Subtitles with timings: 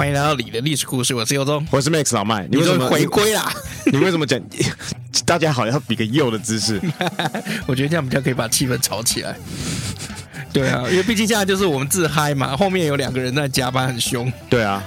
[0.00, 2.48] 欢迎来到你的历史故事，我是尤忠，我是 Max 老麦。
[2.50, 3.52] 你为什么回归啦？
[3.92, 4.40] 你为什么讲？
[5.26, 6.80] 大家好，要比个右的姿势。
[7.68, 9.36] 我觉得这样比较可以把气氛炒起来。
[10.54, 14.32] 对啊，因为毕竟现在就是我们自嗨嘛，后面有两个人在加班，很凶。
[14.48, 14.82] 对啊，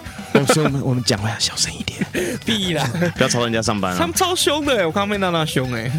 [0.48, 2.04] 所以我们我们讲话要小声一点。
[2.44, 2.84] 必啦，
[3.16, 3.98] 不要吵到人家上班啊。
[4.00, 5.92] 他们超凶的，我刚刚被娜娜凶哎。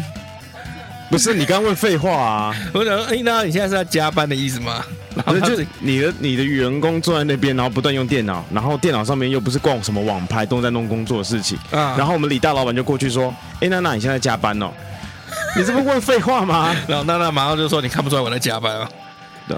[1.09, 2.55] 不是你刚刚问废话啊？
[2.73, 4.83] 我想说，哎，那你现在是在加班的意思吗？
[5.15, 11.57] 然后就是你的你的员工坐在那边，然后不断用电脑，然后电脑上面又不是逛什么网拍，都在弄工作的事情。
[11.71, 11.95] 啊。
[11.97, 14.71] 然后我们李大老板就过去说：“哎，娜娜，你现在加班哦？
[15.55, 18.89] 你这不问废话吗？”然后娜娜马上就说：“你看不出来我在加班啊？”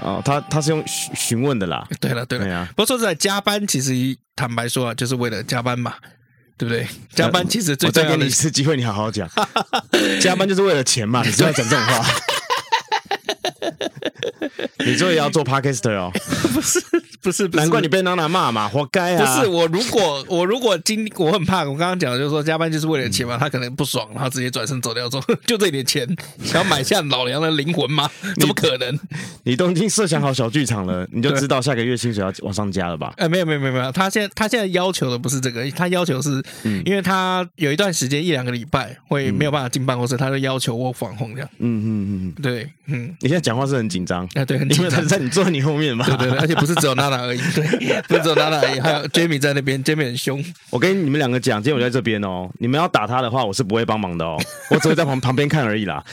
[0.02, 1.84] 哦，他他是用询询问的啦。
[1.98, 2.68] 对了对了，对啊。
[2.76, 3.92] 不过说实在，加班其实
[4.36, 5.94] 坦白说啊，就是为了加班嘛。
[6.58, 6.86] 对不对？
[7.14, 9.26] 加班其实最我再给你一次机会，你好好讲。
[10.20, 12.04] 加班就是为了钱嘛，你不要讲这种话。
[14.84, 16.10] 你终于要做 Podcaster 哦？
[16.54, 16.80] 不是，
[17.22, 19.36] 不是，难怪你被娜娜骂嘛，活该啊！
[19.36, 26.06] 不是我，如果我如果今我很怕，我刚刚讲的就是说加班就是为了钱嘛，他可能不爽，然后直接转身走掉，说 就这点钱，
[26.42, 28.10] 想要买下老娘的灵魂吗？
[28.38, 28.98] 怎么可能？
[29.44, 33.12] 你都已经设想好小剧场了，你就知道下个月薪水要往上加了吧？
[33.16, 36.42] 哎，没有没有没有没有，他现在他现在要求的不是这个，他要求是，
[36.84, 41.48] 因为他有一段时间一两个礼拜会没有办法进办公室，他就要求我返红这样。
[41.58, 44.68] 嗯嗯嗯，对，嗯，你现在讲话是很紧张，哎，对，很。
[44.78, 50.44] 因为他在你坐在你后面嘛，对对对，而且不是只有娜娜而已， 对， 不是只有娜娜而已，还有 Jamie 在那边，Jamie 很凶。
[50.70, 54.40] 我跟你们两个讲，今天我在这边哦，你们要打他的话，我是不会帮忙的哦，
[54.70, 56.04] 我只会在旁旁边看而已啦。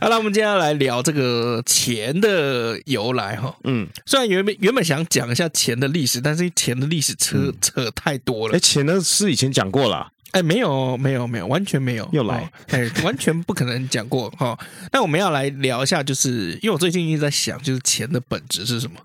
[0.00, 3.54] 好了，我们今天要来聊这个钱的由来哈。
[3.64, 8.56] 嗯，虽然原本原本想讲一下钱的历史，但是钱的历史扯、嗯、扯太多了。
[8.56, 10.08] 哎，钱呢是以前讲过了。
[10.32, 14.58] 哎，没有，没有，没有，完全没有，又来，哎，完全不可能讲过哈。
[14.92, 18.96] 那我们要来聊一下，就是因为我最近一直在想，就是钱的本质是什么？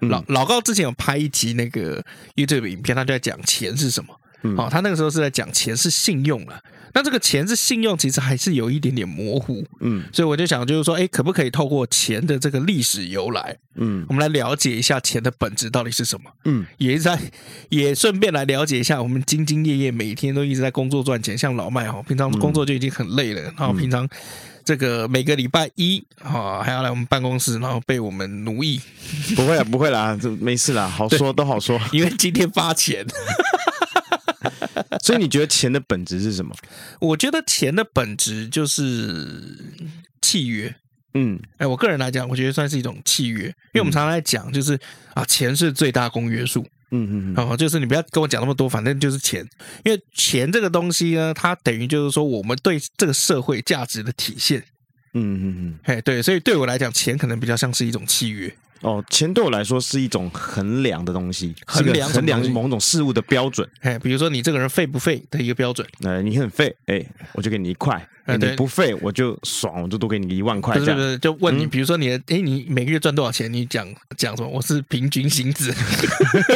[0.00, 2.02] 嗯、老老高之前有拍一集那个
[2.34, 4.14] YouTube 影片，他就在讲钱是什么。
[4.56, 6.58] 好、嗯，他那个时候是在讲钱是信用了。
[6.92, 17.18] 那这个钱是信用，其实还是有一点点模糊，嗯，所以我就想，就是说，哎，可不可以透过钱的这个历史由来，嗯，我们来了解一下钱的本质到底是什么，嗯，也在
[17.68, 24.08] 也顺便来了解一下我们兢兢业业每天都一直在工作赚钱，像老麦哈，平常工作就已经很累了，然后平常
[24.64, 28.80] 这个每个礼拜一啊还要来我们办公室，然后被我们奴役，
[29.36, 33.06] 不会啊，不会啦，这没事啦，好说都好说，因为今天发钱。
[35.02, 36.54] 所以你觉得钱的本质是什么？
[37.00, 39.56] 我觉得钱的本质就是
[40.20, 40.74] 契约。
[41.14, 44.78] 嗯，哎，我个人来讲，我觉得算是一种契约，因为我们常常在讲，就是
[45.14, 46.64] 啊，钱是最大公约数。
[46.92, 49.44] 嗯嗯嗯，哦，就是你不要跟我讲那么多，反正就是钱。
[49.84, 54.60] 因为钱这个东西呢，它等于就是说我们对这个社会价值的体现。
[55.14, 58.52] 嗯嗯嗯，哎，对，所以对我来讲，钱可能比较像是一种契约。
[58.82, 63.68] 哦，钱对我来说是一种衡量的东西，衡量衡量某种事物的标准。
[63.80, 65.86] 哎，比如说你这个人废不废的一个标准。
[66.02, 67.04] 呃，你很废，哎，
[67.34, 67.98] 我就给你一块；
[68.38, 70.74] 你不废，我就爽，我就多给你一万块。
[70.76, 73.52] 对对对，就问你，比如说你的，哎，你每个月赚多少钱？
[73.52, 73.86] 你讲
[74.16, 74.48] 讲什么？
[74.48, 75.74] 我是平均薪资。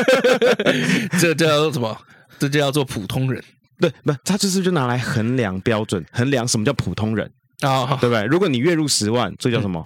[1.21, 1.97] 这叫做什么？
[2.39, 3.45] 这就叫做普通人。
[3.79, 7.31] 对，不，他就是就拿来衡量标准，衡量什么叫普通人
[7.61, 7.99] 啊？
[8.01, 8.25] 对不对？
[8.25, 9.85] 如果你月入十万，这叫什么？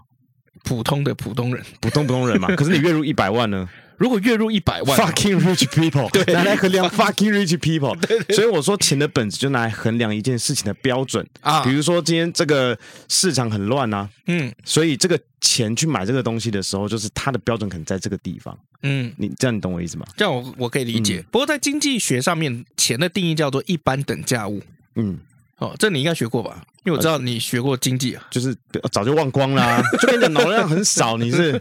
[0.65, 2.49] 普通的普通人，普通普通人嘛。
[2.57, 3.69] 可是你月入一百万呢？
[3.97, 7.99] 如果月入一百万，fucking rich people，对，拿来衡量 fucking rich people。
[8.33, 11.65] 所以我说钱的本质就拿来衡量一件事情的标准啊。
[11.65, 12.79] 比如说今天这个
[13.09, 18.57] 市场很乱啊，嗯，所以这个钱去买这个东西的时候，就是它的标准可能在这个地方。
[18.85, 20.07] 嗯，你这样你懂我意思吗？
[20.17, 21.19] 这样我我可以理解。
[21.19, 24.63] 嗯、不过在经济学上面，钱的定义叫做一般等价物。
[24.95, 25.19] 嗯。
[25.59, 26.63] 哦，这你应该学过吧？
[26.85, 28.57] 因为我知道你学过经济啊，就是
[28.93, 29.83] 早就忘光啦啊。
[30.01, 31.61] 就跟你讲，脑量很少，你是？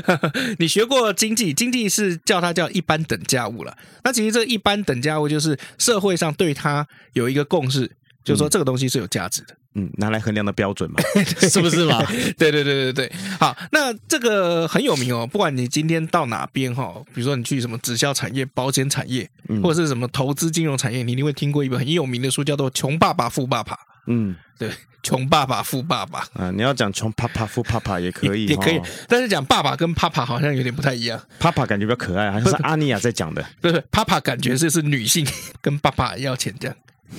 [0.58, 1.52] 你学过经济？
[1.52, 3.76] 经济是叫它叫一般等价物了。
[4.04, 7.90] 那其实这一般等价物就是社会上对它有一个共识，
[8.24, 9.56] 就是说这个东西是有价值的。
[9.74, 10.96] 嗯，拿来衡量的标准嘛，
[11.48, 12.04] 是不是嘛？
[12.36, 13.12] 对对对对对。
[13.38, 15.24] 好，那这个很有名哦。
[15.24, 19.30] 不管你今天到哪边哈，比如说你去什么直销产业、保险产业，
[19.62, 23.74] 或者是什么投资金融产业，你一定会听过一本很有名的书，叫做《穷爸爸富爸爸》。
[24.08, 24.68] 嗯，对，
[25.04, 31.20] 穷爸爸富爸爸啊，你要讲穷爸爸富爸爸也可以，也可以，但是讲爸爸跟 Papa 好像有点不太一样。
[31.38, 33.44] Papa 感觉比较可爱，好像是阿尼亚在讲的。
[33.62, 35.24] 对对，Papa 感觉是是女性
[35.60, 36.76] 跟爸爸要钱这样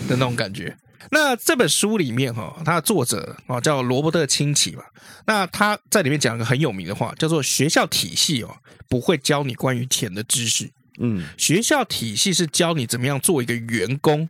[0.10, 0.76] 的那种感觉。
[1.10, 4.84] 那这本书里面哈，它的作者啊叫罗伯特清崎嘛，
[5.26, 8.56] 那他在里面讲一个很有名的话，叫做学校体系哦
[8.88, 10.70] 不会教你关于钱的知识，
[11.00, 14.30] 嗯，学校体系是教你怎么样做一个员工，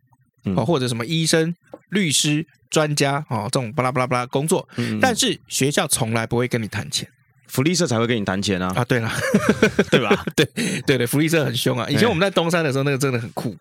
[0.56, 1.54] 哦或者什么医生、
[1.90, 7.08] 律师、专家哦这种巴拉巴拉巴拉工作，嗯但是学校从来不会跟你谈钱，
[7.48, 9.12] 福利社才会跟你谈钱啊啊对了，
[9.92, 10.26] 对吧？
[10.36, 10.46] 对
[10.86, 13.56] 对对，福利社很凶啊，以前我们在东山的时候，那个真的很酷，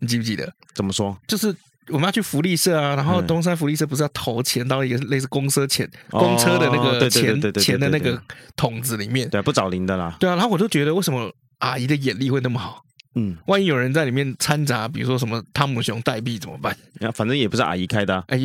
[0.00, 0.52] 你记不记得？
[0.74, 1.16] 怎么说？
[1.26, 1.54] 就是。
[1.90, 8.20] 我们要去福利社啊，然后东山福利社不是要投钱到一个类似公车钱、公车的那个钱钱的那个
[8.56, 9.28] 桶子里面？
[9.28, 10.16] 对，不找零的啦。
[10.18, 12.84] 对啊，然后我就觉得为什么阿姨的眼力会那么好？
[13.16, 16.76] 嗯，万一有人在里面掺杂，比如说什么汤姆熊代币怎么办？
[17.12, 18.24] 反正也不是阿姨开的。
[18.28, 18.38] 哎，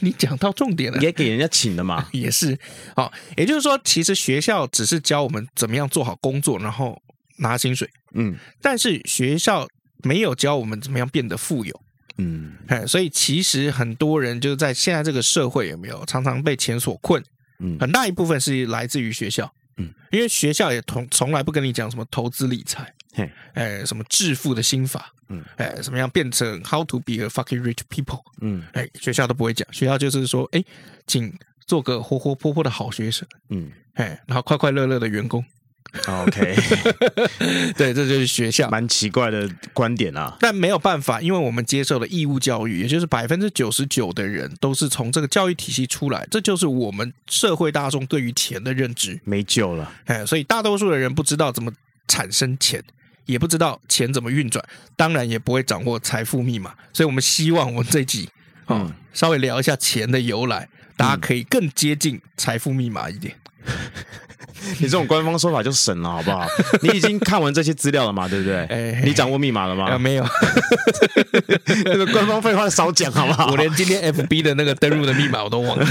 [0.00, 2.04] 你讲到重点了，也给人家请的嘛。
[2.10, 2.58] 也是，
[2.96, 7.00] 好，也就是说，其实学校只是教我们怎么样做好工作，然后
[7.38, 7.88] 拿薪水。
[8.14, 9.68] 嗯，但是学校
[10.02, 11.80] 没有教我们怎么样变得富有。
[12.20, 17.22] 嗯，哎，所以其实很多人就是在现在这个社会有没有常常被钱所困？
[17.58, 30.62] 嗯，很大一部分是来自于学校，嗯，因为学校也从从来不跟你讲什么投资理财，嘿，哎，什么致富的心法，嗯，哎，怎么样变成 how to be a fucking rich people，嗯，哎，学校都不会讲，学校就是说，哎，
[31.06, 31.32] 请
[31.66, 35.44] 做个活活泼泼的好学生，嗯，哎，然后快快乐乐的员工。
[36.06, 36.54] OK，
[37.76, 40.36] 对，这就是学校，蛮奇怪的观点啊。
[40.38, 49.20] 但没有办法，因为我们接受了义务教育，也就是百分之九十九的人都是从这个教育体系出来，这就是我们社会大众对于钱的认知。
[49.24, 51.72] 没救了，哎，所以大多数的人不知道怎么
[52.06, 52.80] 产生钱，
[53.26, 56.72] 也不知道钱怎么运转，当然也不会掌握财富密码。
[56.92, 58.28] 所以我们希望我们这集
[58.66, 63.34] 啊，嗯、稍微聊一下钱的由来，大家可以更接近财富密码一点。
[64.78, 66.46] 你这种官方说法就省了，好不好？
[66.82, 68.28] 你已经看完这些资料了嘛？
[68.28, 68.64] 对不对？
[68.66, 69.86] 哎，你掌握密码了吗？
[69.90, 70.24] 啊，没有。
[71.84, 73.48] 那个官方废话少讲，好不好？
[73.50, 75.86] 我连今天 FB 的那个登录的密码我都忘了。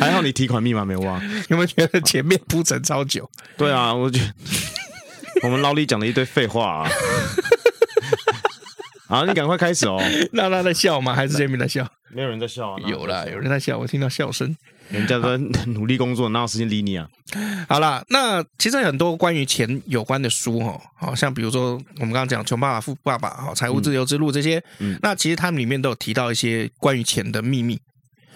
[0.00, 1.20] 还好你提款密码没忘。
[1.48, 3.28] 有没有觉得前面铺陈超久？
[3.56, 4.32] 对啊，我觉得
[5.42, 6.90] 我们老李讲了一堆废话啊。
[9.08, 10.02] 好，你赶快开始哦。
[10.32, 11.14] 那他在笑吗？
[11.14, 11.86] 还是这边在笑？
[12.10, 12.76] 没有人在笑啊。
[12.86, 14.56] 有啦，有人在笑，我听到笑声。
[14.90, 15.36] 人家说
[15.66, 17.08] 努力工作，哪有时间理你啊？
[17.68, 27.80] 好啦，那其实很多关于钱有关的书哦，好像比如说我们刚刚讲《穷爸爸富爸爸》哈，《财务自由之路》这些，嗯，那其实他们里面都有提到一些关于钱的秘密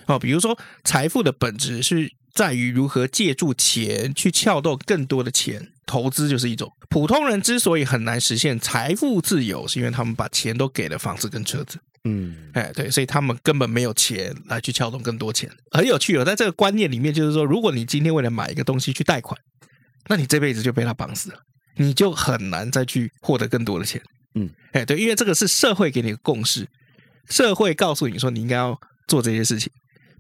[0.06, 6.73] 哦，比如说财富的本质是在于如何借助钱去撬动更多的钱，投资就是一种。
[6.88, 11.79] 普通人之所以很难实现财富自由，是因为他们把钱都给了房子跟车子。
[12.05, 16.25] 嗯，哎，对，所以他们根本没有钱来去撬动更多钱，很有趣哦。
[16.25, 19.38] 在这个观念里面，就是说，如果你今天为了买一个东西去贷款，
[20.08, 21.38] 那你这辈子就被他绑死了，
[21.76, 24.00] 你就很难再去获得更多的钱。
[24.35, 26.67] 嗯，哎，对，因为这个是社会给你的共识，
[27.29, 29.70] 社会告诉你说你应该要做这些事情。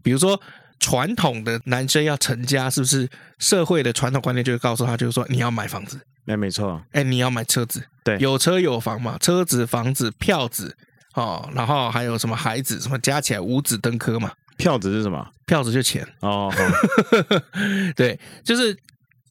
[0.02, 0.38] 比如说，
[0.80, 10.76] 传统的男生要成家，是不是社会的传统观念就会告诉他，就是说你要买房子，哎，没错，哎，你要买车子，对，有车有房嘛，车子、房子、票子。
[11.14, 14.32] 哦，然后还有什么孩子，什么加起来五子登科嘛？
[14.56, 15.26] 票子是什么？
[15.46, 16.52] 票子就钱哦。
[17.96, 18.76] 对，就是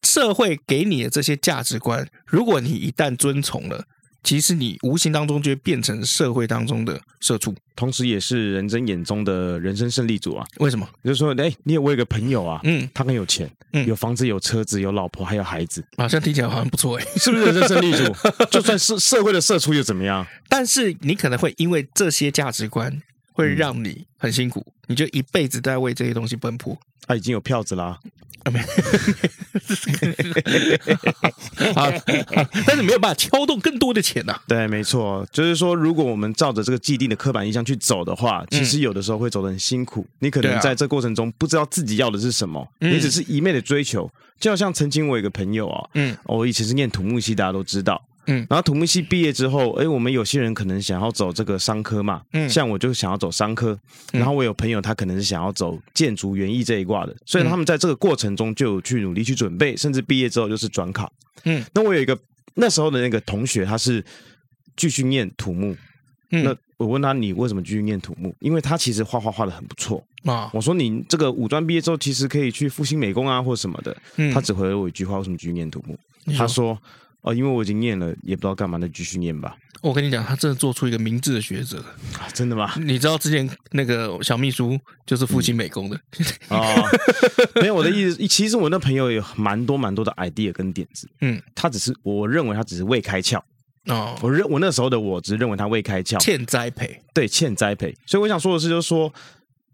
[0.04, 3.86] 社会给你的这些价值观，如果你一旦遵从了。
[4.24, 10.46] 其实你无形当中就会变成社会当中的社畜，同时也是人生眼中的人生胜利组啊。
[10.58, 10.88] 为什么？
[11.04, 18.14] 就是说，哎，你有我有个朋友啊，嗯，他很有钱，嗯，有房子，有车子，有老婆，还有孩子，好像听起来好像不错哎， 是不是人生胜利组？
[18.52, 20.26] 就算是社会的社畜又怎么样？
[20.50, 26.78] 但是你可能会因为这些价值观会让你很辛苦，你就一辈子在为这些东西奔波。
[27.08, 27.86] 他已经有票子啦。
[27.86, 28.00] 啊，
[28.52, 28.60] 没，
[31.74, 31.90] 好，
[32.66, 34.42] 但是没有办法撬动更多的钱呐、啊。
[34.48, 40.02] 对，没错，就是说，如果我们照着这个既定的刻板印象去走的话，其实有的时候会走得很辛苦。
[40.02, 44.10] 嗯、你可能在这过程中不知道自己要的是什么，嗯、你只是一昧的追求。
[44.40, 48.02] 就好像曾经我有一个朋友啊，嗯，我以前是念土木系，大家都知道。
[48.28, 53.78] 嗯，然后土木系毕业之后，哎，我们有些人可能想要走这个商科嘛，嗯，像我就想要走商科，
[54.12, 61.12] 然后我有朋友他可能是想要走建筑园艺这一挂的，所以他们在这个过程中就有去努力去准备，甚至毕业之后就是转考，
[61.46, 62.16] 嗯，那我有一个
[62.54, 64.04] 那时候的那个同学，他是
[64.76, 65.76] 继续念土木，
[66.32, 68.36] 嗯，那我问他，你为什么继续念土木？
[68.42, 70.04] 因为他其实画画画得很不错。
[70.26, 75.98] 啊，我说你这个五专毕业之后其实可以去复兴美工啊或什么的，嗯，他只回了我一句话，为什么继续念土木？
[76.38, 76.78] 他说。
[77.22, 79.56] 哦，因为我已经念了，也不知道干嘛，那继续念吧。
[79.82, 81.80] 我跟你讲，他真的做出一个明智的抉择。
[82.18, 82.74] 啊，真的吗？
[82.82, 85.98] 你知道之前那个小秘书就是复兴美工的
[86.50, 86.76] 哦、
[87.62, 91.10] 没有，我的意思，其实我那朋友有蛮多蛮多的 idea 跟点子。
[91.22, 93.42] 嗯，他只是我认为他只是未开窍。
[93.86, 97.02] 哦，我认我那时候的我只是认为他未开窍，欠栽培。
[97.14, 97.96] 对，欠栽培。
[98.06, 99.12] 所以我想说的是，就是说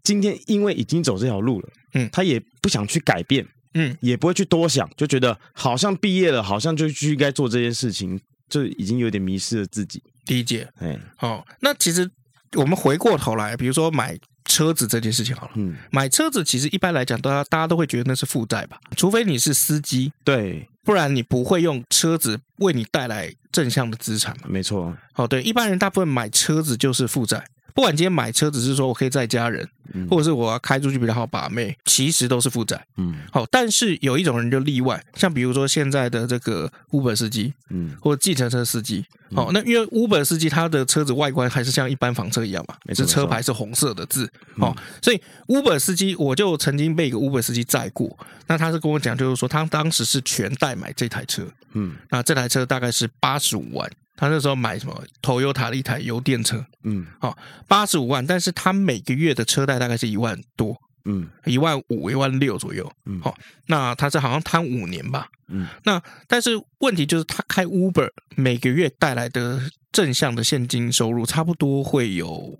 [0.04, 3.44] 今天因为已经走这条路了，嗯，他也不想去改变，
[3.76, 8.20] 嗯，也不会去多想，就觉得好像毕业了，好像就应该做这件事情。
[8.48, 10.00] 就已经有点迷失了自己。
[10.26, 12.08] 理解，哎，好，那其实
[12.52, 24.44] 我们回过头来，比如说买车子这件事情好了，嗯，买车子其实一般来讲，大家大家都会觉得那是负债吧，除非你是司机，对，不然你不会用车子为你带来正向的资产嘛。
[24.48, 27.44] 没错，哦，对，一般人大部分买车子就是负债。
[27.74, 32.84] 不管今天买车只是说我可以载家人，嗯、或者是我要开出去比较好把妹，其实都是负债。
[32.96, 44.24] 嗯，好，但是有一种人就例外，像比如说现在的这个 Uber 司机，嗯，或者计程车司机，好、嗯，那因为 Uber 司机他的车子外观还是像一般房车一样嘛，是车牌是红色的字，
[44.56, 53.90] 哦、嗯，所以 Uber 司机我就曾经被一个 Uber 司机载过，那他是跟我讲，就是说他当时是全贷买这台车，嗯，那这台车大概是八十五万。
[54.18, 57.36] 他那时候买什么？Toyota 的一台油电车，嗯，好，
[57.68, 69.60] 八十五万，但是他每个月的车贷大概是一万多，嗯，一万五、一万六左右，嗯，好，那他是好像摊五年吧，嗯，那但是问题就是他开 Uber 每个月带来的
[69.92, 72.58] 正向的现金收入差不多会有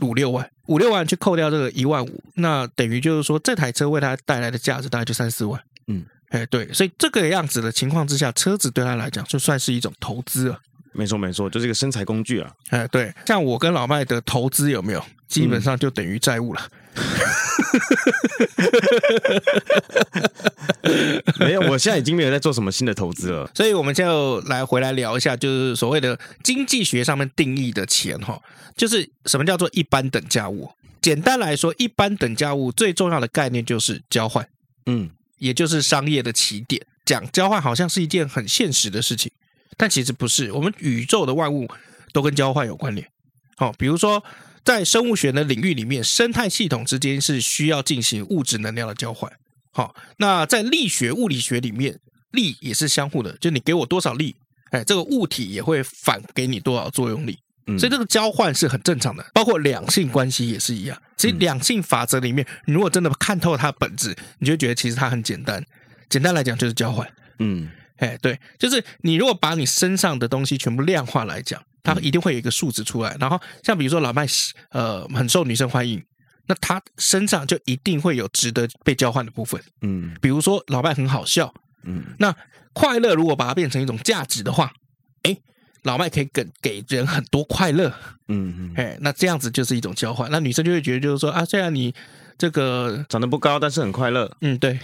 [0.00, 10.60] 五六万，五六万去扣掉这个一万五，那等于就是说这台车为他带来的价值大概就三四万，嗯，哎，对，所以这个样子的情况之下，车子对他来讲就算是一种投资了。
[10.94, 12.50] 没错没错，就是一个生财工具啊！
[12.70, 16.70] 哎，对，像我跟老麦的投资有没有，基本上就等于债务了。
[20.82, 23.50] 嗯、 没有，我现在已经没有在做什么新的投资了。
[23.54, 28.40] 所以，我们就来回来聊一下，就是所谓的经济学上面定义的钱哈，
[28.76, 30.70] 就是什么叫做一般等价物？
[31.02, 34.48] 简单来说，一般等价物最重要的概念就是交换，
[34.86, 36.86] 嗯，也就是商业的起点。
[37.04, 39.30] 讲交换好像是一件很现实的事情。
[39.76, 41.68] 但其实不是，我们宇宙的万物
[42.12, 43.06] 都跟交换有关联。
[43.56, 44.22] 好，比如说
[44.64, 49.30] 在生物学的领域里面，生态系统之间是需要进行物质能量的交换。
[49.72, 51.98] 好，那在力学、物理学里面，
[52.30, 54.34] 力也是相互的，就你给我多少力，
[54.70, 57.38] 哎，这个物体也会反给你多少作用力。
[57.78, 61.00] 所以这个交换是很正常的，包括两性关系也是一样。
[61.16, 65.64] 其实两性法则里面，你如果真的看透它的本质，你就觉得其实它很简单。
[66.10, 67.10] 简单来讲就是交换。
[67.38, 67.70] 嗯。
[67.96, 73.16] 哎，对，就是你如果把你身上的东西全部量化来讲，它一定会有一个数值出来。
[73.20, 74.26] 然后像比如说老麦，
[74.70, 76.02] 呃，很受女生欢迎，
[76.46, 79.62] 那他身上就一定会有值得被交换的部分。
[79.82, 82.34] 嗯，比如说老麦很好笑，嗯，那
[82.72, 84.72] 快乐如果把它变成一种价值的话，
[85.22, 85.36] 哎，
[85.84, 87.88] 老麦可以给给人很多快乐。
[88.28, 90.30] 嗯嗯，哎，那这样子就是一种交换。
[90.30, 91.94] 那女生就会觉得就是说啊，虽然你。
[92.36, 94.28] 这个长得不高，但是很快乐。
[94.40, 94.76] 嗯，对，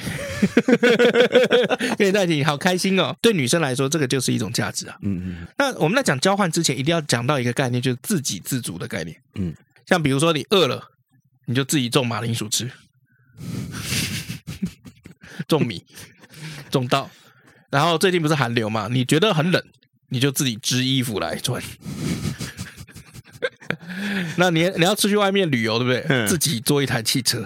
[1.98, 3.12] 可以在一起好开心哦。
[3.20, 4.96] 对女生来说，这个就是一种价值啊。
[5.02, 5.46] 嗯嗯。
[5.58, 9.20] 那我们在讲交换之前，一定要讲到一个概念，就是自给自足的概念。
[9.34, 9.52] 嗯，
[9.84, 10.80] 像比如说你饿了，
[11.46, 12.70] 你就自己种马铃薯吃，
[15.48, 15.84] 种米，
[16.70, 17.10] 种稻。
[17.68, 19.60] 然后最近不是寒流嘛，你觉得很冷，
[20.10, 21.62] 你就自己织衣服来穿。
[24.36, 26.04] 那你你要出去外面旅游，对不对？
[26.08, 27.44] 嗯、自己做一台汽车。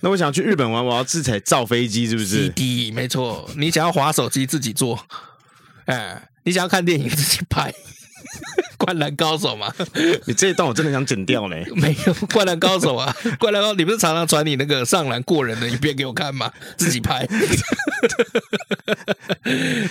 [0.00, 2.48] 那我想去日本玩，我要自己造飞机，是不是？
[2.50, 3.48] 滴滴，没错。
[3.56, 5.06] 你想要滑手机，自己做。
[5.86, 7.72] 哎，你想要看电影，自己拍。
[8.78, 9.72] 灌篮高手嘛，
[10.26, 11.56] 你这一段我真的想剪掉呢。
[11.76, 16.52] 没有灌篮高手啊，灌篮高手，你不是常常传你那个上篮过人的影片给我看吗？
[16.76, 17.26] 自己拍，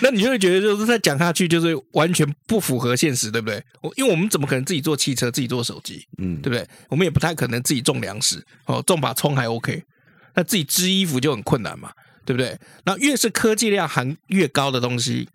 [0.01, 3.63] 那你就会觉得就是再讲下去就是完全不符合现实，对不对？
[3.95, 6.67] 因为我们怎么可能自己做汽车、自己做手机，嗯，对不对？
[6.89, 9.83] 我们也不太可能自己种粮食哦，种把葱还 OK，
[10.35, 11.91] 那自己织衣服就很困难嘛，
[12.25, 12.59] 对不对？
[12.83, 15.29] 那越是科技量含越高的东西，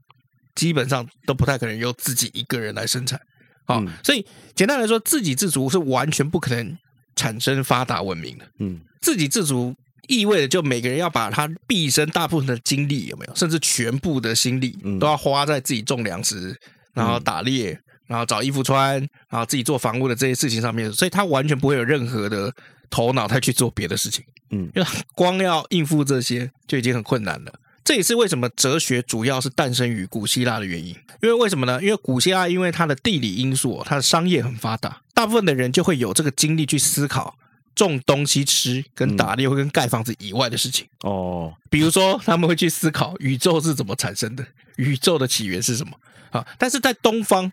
[0.57, 3.21] 基本上都不太可能由自己一个人来生产。
[3.65, 6.77] 好，嗯、所以简单来说，自给自足是完全不可能
[7.15, 8.45] 产生发达文明的。
[8.59, 9.75] 嗯，自给自足
[10.09, 16.57] 意味着就每个人要把他毕生大部分的精力有没有，甚至全部的心力都要花在自己种粮食，
[16.95, 18.99] 然后打猎，然后找衣服穿，
[19.29, 22.53] 然后自己做房屋的这些事情上面，所以他完全不会有任何的
[22.89, 24.25] 头脑再去做别的事情。
[24.51, 27.53] 嗯，因为光要应付这些就已经很困难了。
[27.87, 30.89] 这也是为什么哲学主要是诞生于古希腊的原因。
[31.23, 31.81] 因为为什么呢？
[31.81, 37.39] 因为古希腊因为它的地理因素，它的商业很发达，大部分的人就会有这个精力去思考
[37.77, 41.55] 种东西吃、跟打猎、跟盖房子以外的事情哦。
[41.71, 45.93] 比如说，他们会去思考宇宙是怎么产生的，宇宙的起源是什么
[46.31, 46.45] 啊？
[46.59, 47.53] 但是在东方，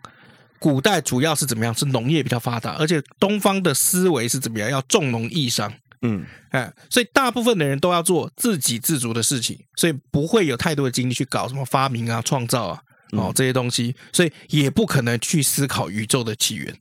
[0.58, 1.72] 古代主要是怎么样？
[1.72, 4.68] 是农业比较发达，而且东方的思维是怎么样？
[4.68, 5.72] 要重农抑商。
[6.06, 12.82] 嗯，哎，所以大部分的人都要做自给自足的事情，所以不会有太多的精力去搞什么发明啊、创造啊，
[13.12, 16.76] 哦这些东西，所以也不可能去思考宇宙的起源。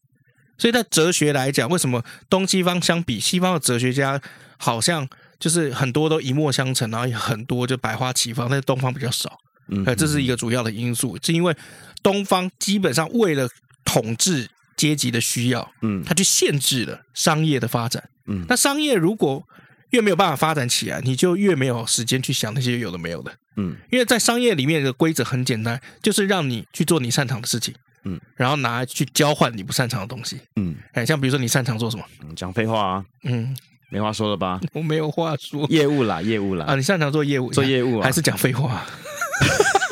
[0.57, 4.21] 所以在哲学来讲，为什么东西方相比，西方的哲学家
[4.57, 5.07] 好像
[5.39, 9.37] 就是很多都一脉相承，然后也很多就百花齐放，但是东方比较少。
[9.69, 11.55] 嗯，这是一个主要的因素，是因为
[12.01, 13.49] 东方基本上为了
[13.85, 14.49] 统治
[14.83, 18.03] 阶级的需要，嗯，他去限制了商业的发展。
[18.27, 19.41] 嗯，那商业如果
[19.91, 23.31] 越没有办法发展起来，你就越没有时间去想那些有的没有的。
[23.55, 27.73] 嗯，因为在商业里面的规则很简单，就是让你去做你擅长的事情。
[28.03, 30.37] 嗯，然后拿来去交换你不擅长的东西。
[30.57, 32.03] 嗯，哎，像比如说你擅长做什么？
[32.35, 33.05] 讲废话啊。
[33.23, 33.55] 嗯，
[33.89, 34.59] 没话说了吧？
[34.73, 35.65] 我没有话说。
[35.69, 36.65] 业务啦，业务啦。
[36.65, 38.85] 啊，你擅长做业务，做业务啊，还是讲废话？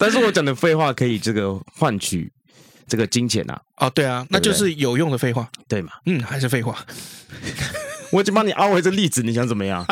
[0.00, 2.32] 但是我讲的废话可以这个换取
[2.88, 3.60] 这个金钱啊。
[3.76, 5.92] 哦，对啊，那就是有用的废话，对嘛？
[6.06, 6.76] 嗯，还是废话。
[8.10, 9.86] 我已经帮你凹回这例子，你想怎么样？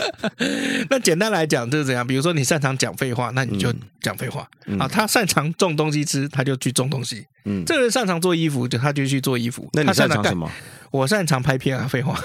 [0.90, 2.06] 那简单来讲就是怎样？
[2.06, 4.86] 比如说你擅长讲废话，那你就讲废话、嗯、啊。
[4.86, 7.26] 他擅长种东西吃，他就去种东西。
[7.46, 9.70] 嗯，这个人擅长做衣服，就他就去做衣服。
[9.72, 10.50] 那你擅长什么？
[10.90, 12.18] 我擅长拍片啊，废话。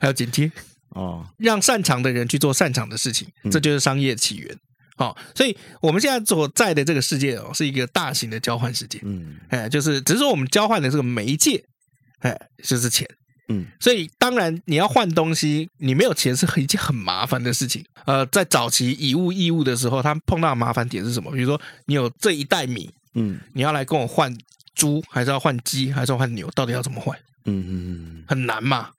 [0.00, 0.50] 还有剪贴
[0.90, 4.56] 哦，让擅长的人去做擅长的事情，这就是商业起源。
[4.96, 9.00] 好、哦，所以我们现在所在的这个世界哦，是一个大型的交换世界。
[9.02, 11.64] 嗯，哎，就是只是说我们交换的这个媒介。
[12.18, 13.08] 哎，就是钱，
[13.48, 17.82] 嗯，所以当然你要换东西，你没有钱是一件很麻烦的事情。
[18.04, 21.32] 呃，在早期以物易物的时候，他碰到的麻烦点是什么？
[21.32, 24.36] 比如说你有这一袋米，嗯，你要来跟我换
[24.74, 26.50] 猪，还是要换鸡，还是要换牛？
[26.50, 27.18] 到底要怎么换？
[27.46, 28.90] 嗯嗯嗯，很难嘛，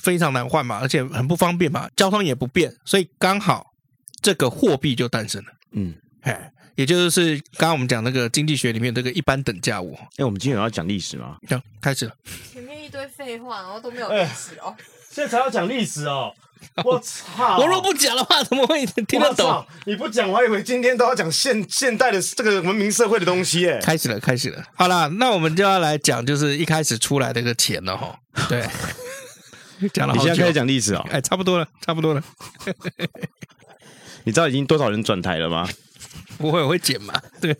[0.00, 3.72] 非常难换嘛，而且很不方便嘛，交通也不便，所以刚好
[4.20, 5.48] 这个货币就诞生了。
[5.72, 6.52] 嗯，哎。
[6.76, 9.96] 也就是刚刚我们讲那个经济学里面这个一般等价物。
[10.18, 11.38] 哎，我们今天有要讲历史吗？
[11.48, 12.12] 行，开始了。
[12.52, 14.76] 前面一堆废话，然后都没有历史哦。
[15.08, 16.34] 现在才要讲历史哦！
[16.84, 17.56] 我操！
[17.56, 19.66] 我若不讲的话，怎么会听得懂？
[19.86, 23.66] 你不讲，我还以为今天都要讲现现代的这个文明社会的东西。
[23.66, 24.62] 哎，开始了，开始了。
[24.74, 28.20] 好啦，那我们就要来讲，就是一开始出来的个钱了哈。
[28.50, 28.62] 对，
[29.92, 30.14] 讲了。
[30.14, 31.06] 你现在开始讲历史哦？
[31.10, 32.22] 哎，差不多了，差不多了。
[34.24, 35.68] 你知道已经多少人转台了吗？
[36.38, 37.14] 不会，我会剪嘛？
[37.40, 37.56] 对，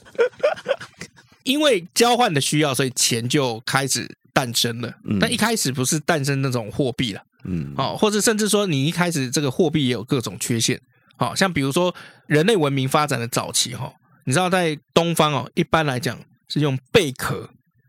[1.44, 4.92] 因为交换的需要，所以钱就开始诞生了。
[5.04, 10.80] 嗯，但一开始不是诞生那种货币了，嗯，哦，或者甚至说你一开始这个货币也有各种缺陷。
[11.18, 11.94] 好像比如说
[12.26, 13.90] 人类文明发展的早期，哈，
[14.24, 17.48] 你知道在东方哦，一般来讲是用贝壳、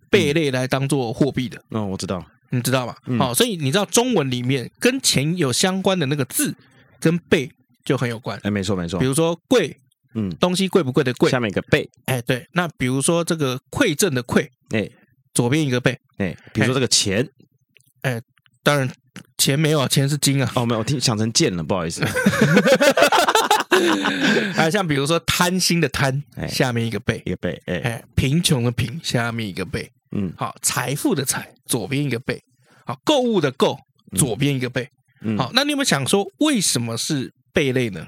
[0.10, 1.62] 贝类来当做货币的。
[1.72, 2.98] 嗯，我知道，你知道吧？
[3.18, 6.56] 好，所以你知道中文里面跟钱有相关的那个字
[7.00, 7.52] 跟贝
[7.84, 8.40] 就很有关。
[8.44, 9.78] 哎，没错没错，比如说贵。
[10.16, 14.90] 嗯，东西贵不贵的贵，下面一个贝，哎，对，那比如说这个馈赠的馈，哎，
[15.32, 17.28] 左边一个贝，哎，比如说这个钱，
[18.02, 18.20] 哎，
[18.64, 18.90] 当然
[19.38, 22.04] 钱没有啊，钱是金啊，哦，没有，我听想成剑了，不好意思。
[24.56, 32.42] 还 像比如说贪心的贪，下面一个贝，一个贝，哎，贫穷的贫，下面一个贝，嗯，好，财富的财，左边一个贝，
[32.86, 33.78] 好，购物的购，
[34.16, 34.90] 左边一个贝，
[35.22, 38.08] 嗯好，那你有没有想说为什么是贝类呢？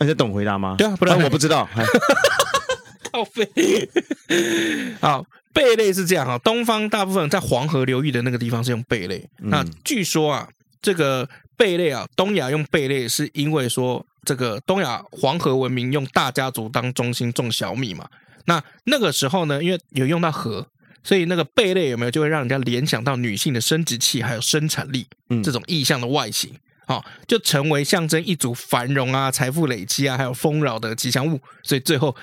[0.00, 0.76] 那你懂回答吗？
[0.78, 1.68] 对啊，不然我不知道。
[3.10, 3.88] 靠背。
[5.00, 9.28] 好，贝类是这样哈，东方大部分在黄河流域的那个地方是用贝类。
[9.42, 10.48] 嗯、那据说啊，
[10.80, 18.08] 这个贝类啊，东亚用贝类是因为说这个东亚黄河文明用大家族当中心种小米嘛。
[18.44, 20.68] 那那个时候呢，因为有用到河，
[21.02, 25.06] 所以那个贝类有没有就会让人家联想到女性的生殖器还有生产力
[25.42, 26.50] 这种意象的外形。
[26.52, 31.38] 嗯好，就成为象征一族繁荣啊、财富累积啊，还有丰饶的吉祥物。
[31.62, 32.16] 所以最后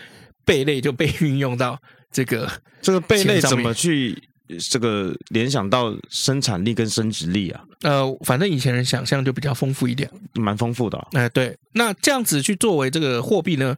[0.44, 1.80] 贝类就被 运用到
[2.12, 4.20] 这个这个贝类怎么去
[4.68, 7.64] 这个联想到生产力跟生殖力啊？
[7.84, 11.08] 呃，反正以前人想象就比较丰富一点，蛮丰富的、啊。
[11.12, 13.76] 哎、呃，对，那这样子去作为这个货币呢，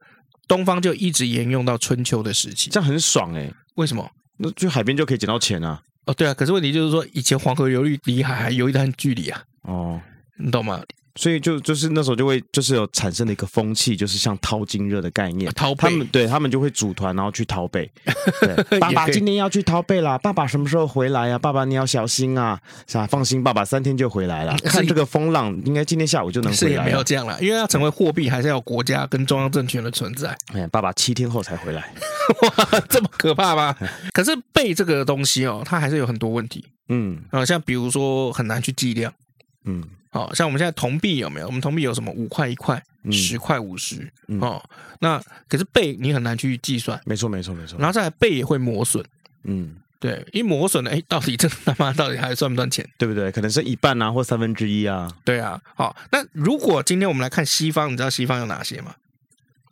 [0.48, 3.54] 东方就一直沿用到春秋的时期，这样很爽哎、欸。
[3.76, 4.10] 为什么？
[4.38, 5.82] 那去海边就可以捡到钱啊？
[6.06, 9.44] 哦，对啊，可是问题就是说，以前黄河流域离海还有一段距离啊。
[9.64, 10.02] 哦。
[10.40, 10.82] 你懂吗？
[11.18, 17.92] 所以就就是那时候就会就是有产生的一个风气，就是像淘金热的概念，淘他们对他们就会组团然后去淘贝。
[18.80, 21.40] 爸爸今天要去淘贝啦，爸爸什么时候回来呀、啊？
[21.40, 22.60] 爸爸你要小心啊！
[22.88, 23.08] 是吧？
[23.08, 24.56] 放心，爸爸三天就回来了。
[24.64, 26.58] 看这个风浪，应该今天下午就能回来。
[26.58, 30.38] 是也没有这样了，因为要成为货币，还是要有国家跟中央政权的存在。
[30.54, 31.92] 哎，爸爸七天后才回来，
[32.44, 33.76] 哇，这么可怕吗？
[34.14, 36.66] 可是贝这个东西哦，它还是有很多问题。
[36.90, 39.12] 嗯，啊，像比如说很难去计量。
[39.66, 39.84] 嗯。
[40.18, 41.46] 哦，像我们现在铜币有没有？
[41.46, 44.12] 我们铜币有什么五块一块、十块五十？
[44.42, 44.62] 哦，
[45.00, 47.00] 那可是贝你很难去计算。
[47.06, 47.78] 没错，没错，没错。
[47.80, 49.06] 然后再来贝也会磨损。
[49.44, 52.88] 嗯，对，一磨损了，哎，到底这他妈到底还算不算钱？
[52.98, 53.32] 对不对？
[53.32, 55.08] 可能是一半啊，或三分之一啊。
[55.24, 55.62] 对啊。
[55.76, 58.96] 好，那如果今天我们来看西方，你知道西方有哪些吗？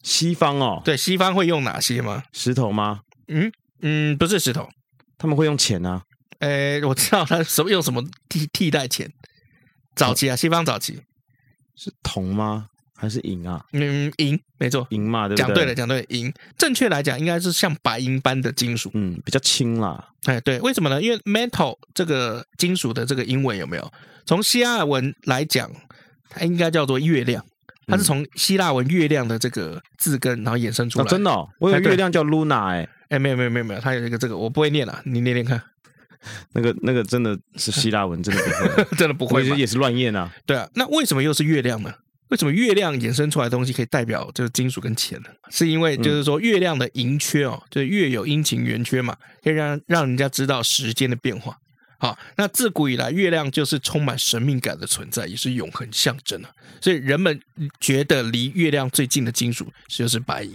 [0.03, 2.23] 西方哦，对，西方会用哪些吗？
[2.31, 3.01] 石头吗？
[3.27, 4.69] 嗯嗯，不是石头，
[5.17, 6.03] 他们会用钱啊。
[6.39, 9.11] 哎，我知道他什么用什么替替代钱。
[9.95, 11.01] 早期啊，西方早期
[11.75, 12.67] 是铜吗？
[12.97, 13.63] 还是银啊？
[13.73, 15.45] 嗯，银没错，银嘛，对不对？
[15.45, 16.33] 讲对了，讲对了，银。
[16.57, 20.11] 正确来讲，应该是像白银般的金属，嗯，比较轻啦。
[20.23, 21.01] 哎，对，为什么呢？
[21.01, 23.91] 因为 metal 这个金属的这个英文有没有？
[24.25, 25.69] 从希腊文来讲，
[26.29, 27.45] 它应该叫做月亮，
[27.85, 31.05] 它是从希腊文月亮的这个字根，然后衍生出来。
[31.05, 35.61] 真的，我以为月亮叫 Luna，哎，哎，没有，没有，没有，没有，它有一个这个，我不会念了，你念念看。
[36.53, 40.33] 那个那个真的是希腊文， 真的不会，真的不会，也是乱念啊。
[40.45, 41.93] 对啊，那为什么又是月亮呢？
[42.29, 45.29] 为什么月亮衍生出来的东西可以代表就是金属跟钱呢？
[45.51, 51.57] 是因为就是说月亮的盈缺哦，就是月有阴晴圆缺嘛，可以让让人家知道时间的变化。
[51.97, 56.49] 好，那自古以来，月亮就是充满神秘感的存在，也是永恒象征啊。
[56.81, 57.39] 所以人们
[57.79, 60.53] 觉得离月亮最近的金属就是白银。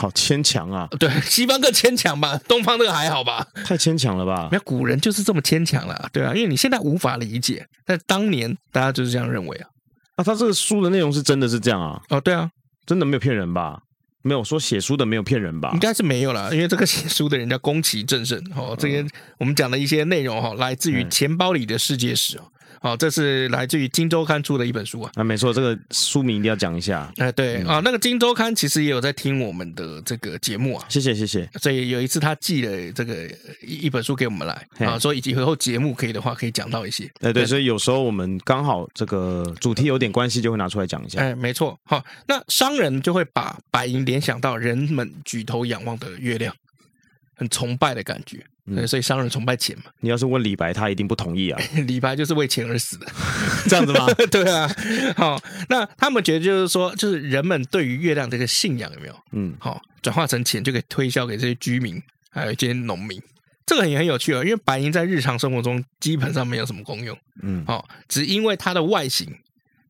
[0.00, 0.88] 好牵强啊！
[0.98, 3.46] 对，西方更牵强吧，东方这个还好吧？
[3.66, 4.48] 太牵强了吧？
[4.50, 9.68] 没有，古人就是这么牵强了，对啊，因为你现在无法理解，但当年大家就是这样认为啊。
[10.16, 12.00] 啊，他这个书的内容是真的是这样啊？
[12.08, 12.50] 哦，对啊，
[12.86, 13.82] 真的没有骗人吧？
[14.22, 15.70] 没有说写书的没有骗人吧？
[15.74, 18.74] 应该是没有啦，因为这个写书的人叫宫崎正胜哦。
[18.78, 19.06] 这些
[19.38, 22.44] 我们讲的一些内容哈，来自于钱包里的世界史哦。
[22.82, 25.10] 好，这是来自于《金周刊》出的一本书啊。
[25.16, 27.12] 啊，没错，这个书名一定要讲一下。
[27.18, 30.86] 哎，对啊，那个《金周刊》其实也有在听我们的这个节目啊。
[30.88, 31.46] 谢谢，谢谢。
[31.60, 33.28] 所以有一次他寄了这个
[33.60, 37.04] 一一本书给我们来啊，说以及以后节目可以的话，可以讲到一些。
[37.20, 41.20] 哎，对，所以有时候我们刚好这个主题有点关系，就会拿出来讲一下。
[41.20, 41.78] 哎，没错。
[41.84, 46.54] 好，那商人就会把白银联想到人们举头仰望的月亮，
[47.36, 48.42] 很崇拜的感觉。
[48.74, 49.84] 对，所以商人崇拜钱嘛。
[50.00, 51.60] 你要是问李白，他一定不同意啊。
[51.86, 53.06] 李白就是为钱而死的，
[53.68, 54.06] 这样子吗？
[54.30, 54.68] 对啊。
[55.16, 59.14] 好，那他们觉得就是说，就是人们对于月亮这个信仰有没有？
[59.32, 63.20] 嗯，好，转化成钱就可以推销给这些居民，还有一些农民。
[63.66, 67.16] 这个也很有趣哦，因为白银在日常生活中基本上没有什么功用。
[67.42, 69.32] 嗯，好，只因为它的外形，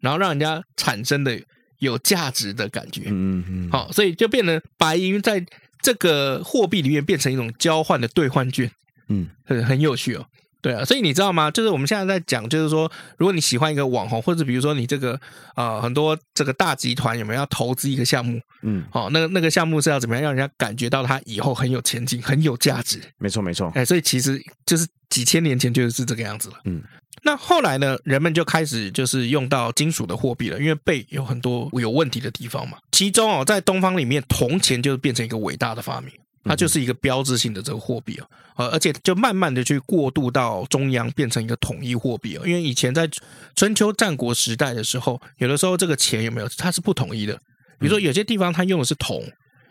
[0.00, 1.40] 然后让人家产生的
[1.78, 3.02] 有价值的感觉。
[3.06, 3.70] 嗯嗯。
[3.70, 5.44] 好，所以就变成白银在。
[5.82, 8.70] 这个货币里面变成一种交换的兑换券，
[9.08, 10.26] 嗯，很很有趣哦，
[10.60, 11.50] 对啊，所以你知道吗？
[11.50, 15.14] 就是我们现在在讲，就是说，如果你喜欢一个网红，或者比如说你这个
[15.54, 23.00] 啊、呃，很多这个大集团有没有要投资一个项目，嗯，哦，那个那个项目是要怎么样让人家感觉到它以后很有前景、很有价值？
[23.18, 26.82] 没错，没错，哎，所以其实就是几千年前就是这个样子了，嗯。
[27.22, 32.78] 那后来呢，人们就开始就是用到金属的货币了，因为贝有很多有问题的地方嘛。
[32.92, 36.10] 其中哦，在东方里面，铜钱就变成一个伟大的发明，
[36.44, 38.18] 它就是一个标志性的这个货币
[38.56, 42.42] 哦，而且就慢慢的去过渡到中央，变成一个统一货币哦。
[42.46, 43.08] 因为以前在
[43.54, 47.34] 春秋战国时代的时候，有的时候这个钱有没有它是不统一的，
[47.78, 49.22] 比如说有些地方它用的是铜，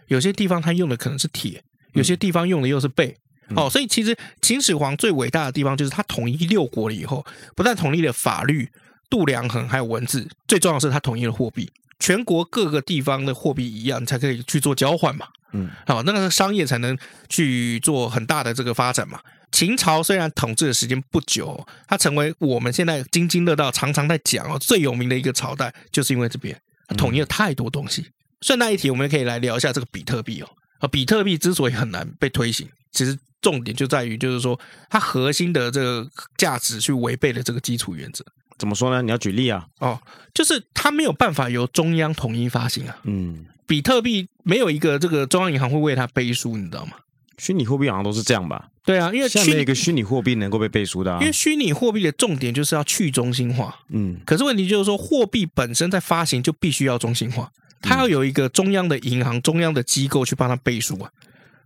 [0.08, 3.16] 有些地方它用的可能是铁，有些地方用的又是贝。
[3.56, 8.70] 哦，所以其实秦始皇最伟大的地方就是他统一六国了以后，不但统一了法律、
[9.10, 15.28] 度量衡还有文字，最重要的是他统一了货币，全国各个地方的货币一样，才可以去做交换嘛。
[15.54, 19.20] 嗯，好，那个商业才能去做很大的这个发展嘛。
[19.52, 26.56] 秦朝虽然统治的时间不久，它成为我们现在津津乐道、常常在讲哦最有名的一个朝代，就是因为这边
[26.96, 28.12] 统一了太多东西。
[28.42, 30.48] 顺带一提，我们可以来聊一下这个比特币哦。
[30.78, 33.18] 啊，比特币之所以很难被推行，其实。
[33.42, 38.22] 重点就在于，就是说，它核心的这个价值去违背了这个基础原则。
[38.58, 39.02] 怎么说呢？
[39.02, 39.66] 你要举例啊？
[39.80, 39.98] 哦，
[40.34, 42.98] 就是它没有办法由中央统一发行啊。
[43.04, 46.92] 嗯，比特币没有一个这个中央银行会为它背书，你知道吗？
[47.38, 48.68] 虚拟货币好像都是这样吧？
[48.84, 51.20] 对啊，因为下面一个虚拟货币能够被背书的啊。
[51.22, 53.74] 因为虚拟货币的重点就是要去中心化。
[53.88, 57.50] 嗯，可是问题就是说，货币本身在发行就必须要中心化，
[57.82, 61.10] 它要有一个中央的银行、中央的机构去帮它背书啊。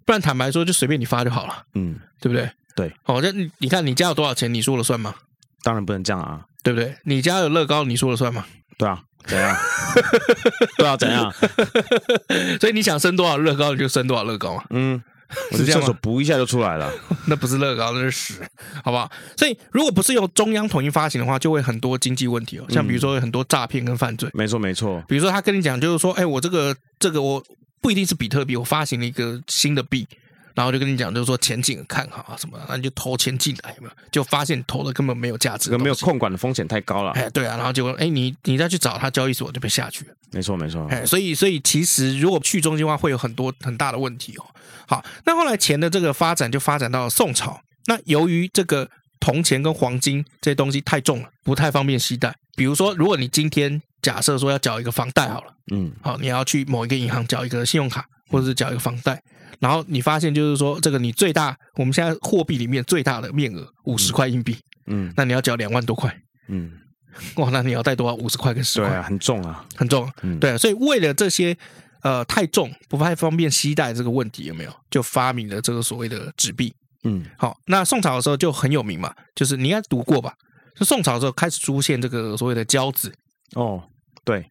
[0.06, 2.50] 不然坦白说，就随便你发就好了，嗯，对不对？
[2.76, 5.14] 对，好，那你看你家有多少钱，你说了算吗？
[5.64, 6.96] 当然不能这样啊，对不对？
[7.04, 8.46] 你家有乐高，你说了算吗？
[8.78, 9.58] 对啊，怎样？
[10.78, 11.34] 对啊，怎样？
[12.60, 14.64] 所以你想升多少乐高，你就升多少乐高嘛。
[14.72, 15.02] 嗯。
[15.52, 16.88] 我这厕所补一下就出来了，
[17.26, 18.36] 那不是乐高，那是屎，
[18.84, 19.12] 好不好？
[19.36, 24.30] 所以如果不是由中央统一发行的话，就会很多经济问题哦，像比如说很多诈骗跟犯罪。
[24.30, 27.44] 嗯、没错没错，比如说他跟你讲，就是说，哎，我这个这个我
[27.84, 30.08] 不一定是比特币，我发行了一个新的币。
[30.56, 37.10] 然后就跟你讲，就是说前景看好啊什么，那你就投钱进来嘛，就发现投的根本没有价值，没有控管的风险太高了。
[37.14, 40.14] 哎，对啊，然后结果哎，你你再去找他交易所就被下去了。
[40.32, 44.46] 没错没错，哎，所以所以其实如果去中心化会有很多很大的问题哦。
[44.88, 48.88] 好，那后来钱的这个发展就发展到了宋朝，那由于这个
[49.20, 52.32] 铜钱跟黄金这些东西太重了，不太方便携带。
[52.56, 59.20] 比如说，如果你今天假设说要缴一个房贷好了，嗯，好，你要去某一个银行缴一个信用卡，或者是缴一个房贷。
[59.60, 66.14] 然后你发现就是说，这个你最大，我们现在货币里面最大的面额五十块硬币，嗯，那你要缴两万多块，
[66.50, 66.70] 嗯，
[67.38, 68.16] 哇，那你要带多少？
[68.16, 71.58] 五十块跟十块，对啊，很重啊，很重，嗯，对啊，所以为了这些
[72.02, 74.76] 呃太重不太方便携带这个问题，有没有？
[74.92, 76.74] 就发明了这个所谓的纸币？
[77.06, 80.34] 嗯，好，那宋朝的时候就很有名嘛，就是你应该读过吧？
[80.76, 83.14] 就宋朝的时候开始出现这个所谓的交子，
[83.54, 83.82] 哦，
[84.24, 84.46] 对。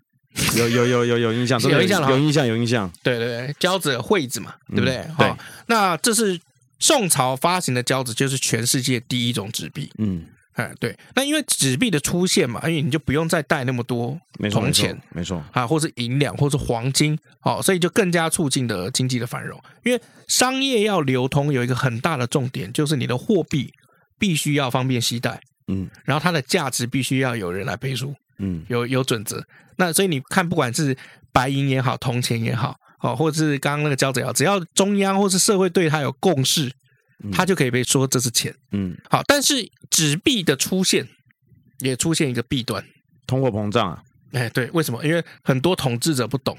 [0.57, 2.91] 有有有有有印象，有印象， 有印象，有印象。
[3.03, 5.07] 对对对，交子会子嘛，对不对？
[5.09, 6.41] 好、嗯，那这是
[6.79, 9.93] 宋朝发行的交子，就是全世界第一种纸币。
[9.99, 10.99] 嗯，哎，对。
[11.15, 14.19] 那因为纸币的出现嘛，因为你就不用再带那么多
[14.51, 19.63] 铜钱，没错啊，或是银两，或是黄金，好，所以就更加促进了经济的繁荣。
[19.85, 23.71] 因为商业要流通，有一个很大的重点，就是你的货币
[24.19, 28.15] 必须要方便携带，嗯，然后它的价值必须要有人来背书。
[28.43, 29.43] 嗯，有有准则，
[29.77, 30.97] 那所以你看，不管是
[31.33, 36.71] 白银也好，铜钱也好，哦，或者是刚刚那个交子也好，只要中央或是社会对它有共识，
[37.33, 38.55] 它就可以被说这是钱。
[38.73, 41.09] 嗯，好，但是纸币的出现
[41.79, 42.85] 也出现一个弊端，
[43.27, 44.03] 通货膨胀啊。
[44.33, 45.05] 哎，对，为什么？
[45.05, 46.59] 因为很多统治者不懂。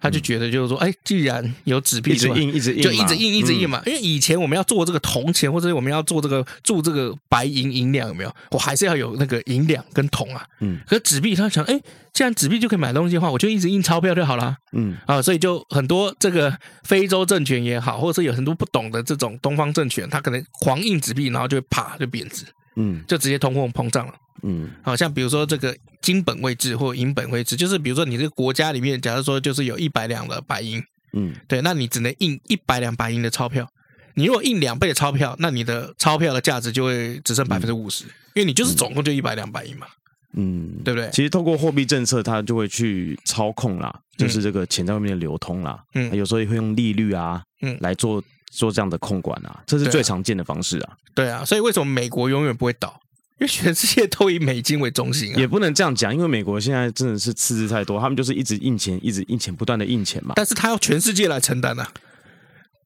[0.00, 3.82] 他就觉得就是说，哎，既然有纸币，一直印，一直印，就一直印，一直印嘛。
[3.86, 8.34] 因为以前我们要做这个铜钱，或者我们要做这个铸这个白银银两，有没有？
[8.50, 10.44] 我还是要有那个银两跟铜啊。
[10.60, 10.78] 嗯。
[10.86, 11.80] 可是纸币，他想，哎，
[12.12, 14.56] 既然纸币就可以买东西的话，我就一直印钞票就好了。
[14.72, 14.96] 嗯。
[15.06, 22.44] 啊，所以就很多这个非洲政权也好，或者是有很多不懂的这种东方政权，他可能狂印纸币，然后就啪就贬值。
[22.76, 23.02] 嗯。
[23.08, 24.14] 就直接通货膨胀了。
[24.42, 24.70] 嗯。
[24.82, 25.76] 好像比如说这个。
[26.02, 30.80] 金本位制或银本位制，就是比如说你这个国家里面，假如说就是有一百两的白银，
[31.14, 33.68] 嗯，对，那你只能印一百两白银的钞票。
[34.14, 39.88] 你如果印两倍的钞票，那你的钞票的价值就会只剩百分之五十，因为你就是总共就一百两白银嘛，
[40.34, 41.10] 嗯，对不对？
[41.10, 48.22] 其实透过货币政策，它就会去操控啦，就是这个钱在外面的流通啦，嗯，有时候也会用利率啊，嗯，来做
[48.56, 50.96] 做这样的控管啊，这是最常见的方式啊。
[51.14, 52.98] 对啊，所以为什么美国永远不会倒？
[53.38, 60.32] 因为全世界都以美金为中心啊，也不能这样讲，因为美国现在真的是赤字太多，他们就是一直印钱，一直印钱，不断的印钱嘛。
[60.36, 61.92] 但是他要全世界来承担啊，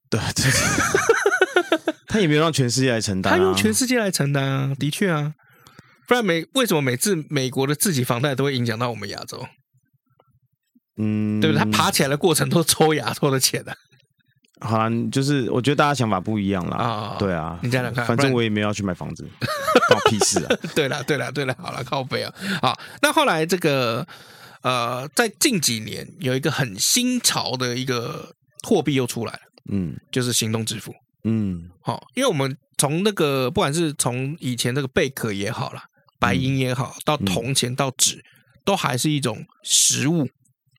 [0.09, 0.19] 对，
[2.05, 5.33] 他也没有让全世界来承担，他用全世界来承担啊，的确啊，
[6.05, 9.47] 不然美为什么每次美国的自己房贷都会影响到我们亚洲？
[10.97, 11.63] 嗯，对不对？
[11.63, 13.77] 他爬起来的过程都抽亚洲的钱的。
[14.61, 16.77] 好啦，就是我觉得大家想法不一样啦。
[16.77, 19.27] 啊，对啊，你这样看，反正我也没有要去买房子，
[19.89, 20.55] 搞屁事啊！
[20.75, 22.33] 对了，对了，对了，好了，靠背啊！
[22.61, 24.07] 好，那后来这个
[24.61, 28.35] 呃，在近几年有一个很新潮的一个
[28.67, 29.39] 货币又出来了，
[29.71, 30.93] 嗯，就是行动支付，
[31.23, 35.81] 嗯，好，因为我们从那个不管是从以前那个贝壳也好了，
[36.19, 38.23] 白银也好，到铜钱到纸，
[38.63, 40.29] 都还是一种实物。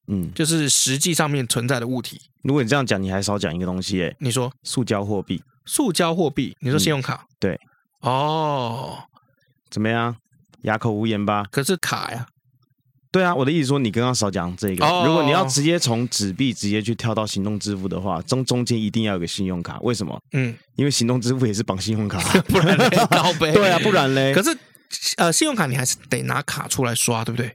[0.09, 2.21] 嗯，就是实际上面存在的物体。
[2.43, 4.17] 如果你这样讲，你还少讲一个东西诶。
[4.19, 5.43] 你说塑胶货币？
[5.65, 6.57] 塑胶货币？
[6.61, 7.15] 你说信用卡？
[7.15, 7.61] 嗯、对。
[8.01, 9.05] 哦，
[9.71, 10.17] 怎么样？
[10.63, 11.47] 哑口无言吧？
[11.51, 12.27] 可是卡呀。
[13.13, 14.87] 对啊，我的意思说，你刚刚少讲这个。
[14.87, 19.79] 哦、如果你要直接从纸币直接去跳到行动支付的话，中中间一定要有个信用卡。
[19.83, 20.19] 为什么？
[20.33, 23.53] 嗯，因为行动支付也是绑信用卡， 不然嘞， 高杯。
[23.53, 24.33] 对啊，不然嘞。
[24.35, 24.57] 可是
[25.19, 27.55] 呃，信用卡你还是得拿卡出来刷，对不对？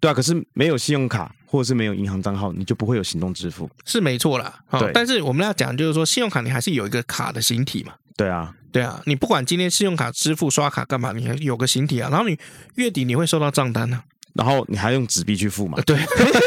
[0.00, 4.58] 对啊，可是没有信用卡或者是没有银行账号，你就不会有行动支付，是没错啦。
[4.78, 7.92] 对，但是我们要讲就是说，信用卡你还是有一个卡的形体嘛。
[8.16, 12.08] 对啊，对啊，你不管今天信用卡支付刷卡干嘛，你还有个形体啊。
[12.10, 12.38] 然后你
[12.76, 15.80] 月底你会收到账单呢、啊，然后你还用纸币去付嘛？
[15.82, 15.98] 对。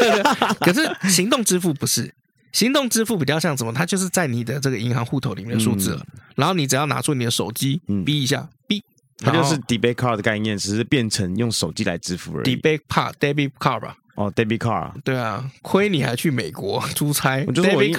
[0.60, 2.12] 可是行动支付不是，
[2.52, 3.72] 行动支付比较像什么？
[3.72, 8.82] 它就是在你的这个银行户头里面的数字、嗯、然后你只要拿出你的手机，哔一下，哔。
[9.24, 12.56] 它就是 debit card 的概念，只是变成用手机来支付而已。
[12.56, 13.96] debit card，debit card 吧。
[14.16, 14.92] 哦，debit card。
[15.02, 17.44] 对啊，亏你还去美国出差。
[17.48, 17.96] 我就说我英，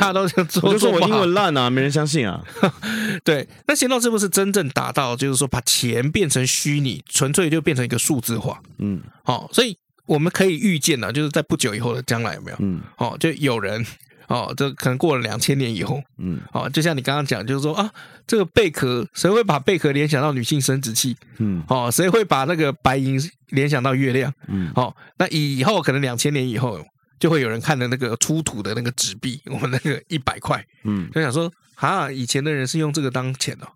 [0.64, 2.42] 我就说我英文烂啊，没人相信啊。
[3.26, 8.62] 对，那行动是不是真正达到，就是说把钱变成虚拟，纯粹就变成一个数字化。
[8.78, 12.58] 嗯，好，所以我们可以预见呢，就是在不久以后的将来有没有？
[12.62, 13.86] 嗯，哦，就有人
[14.28, 17.92] 哦，这可能过了两千年以后，嗯，哦，就像你刚刚讲，就是说啊，
[18.26, 21.16] 这个贝壳，谁会把贝壳联想到女性生殖器？
[21.38, 24.34] 嗯，哦，谁会把那个白银联想到月亮？
[24.48, 26.80] 嗯，哦，那以后可能两千年以后，
[27.20, 33.68] 就会有人看的那个出土的那个纸币，我们那个一百块，嗯，就想说啊，以前的人是用这个当钱的。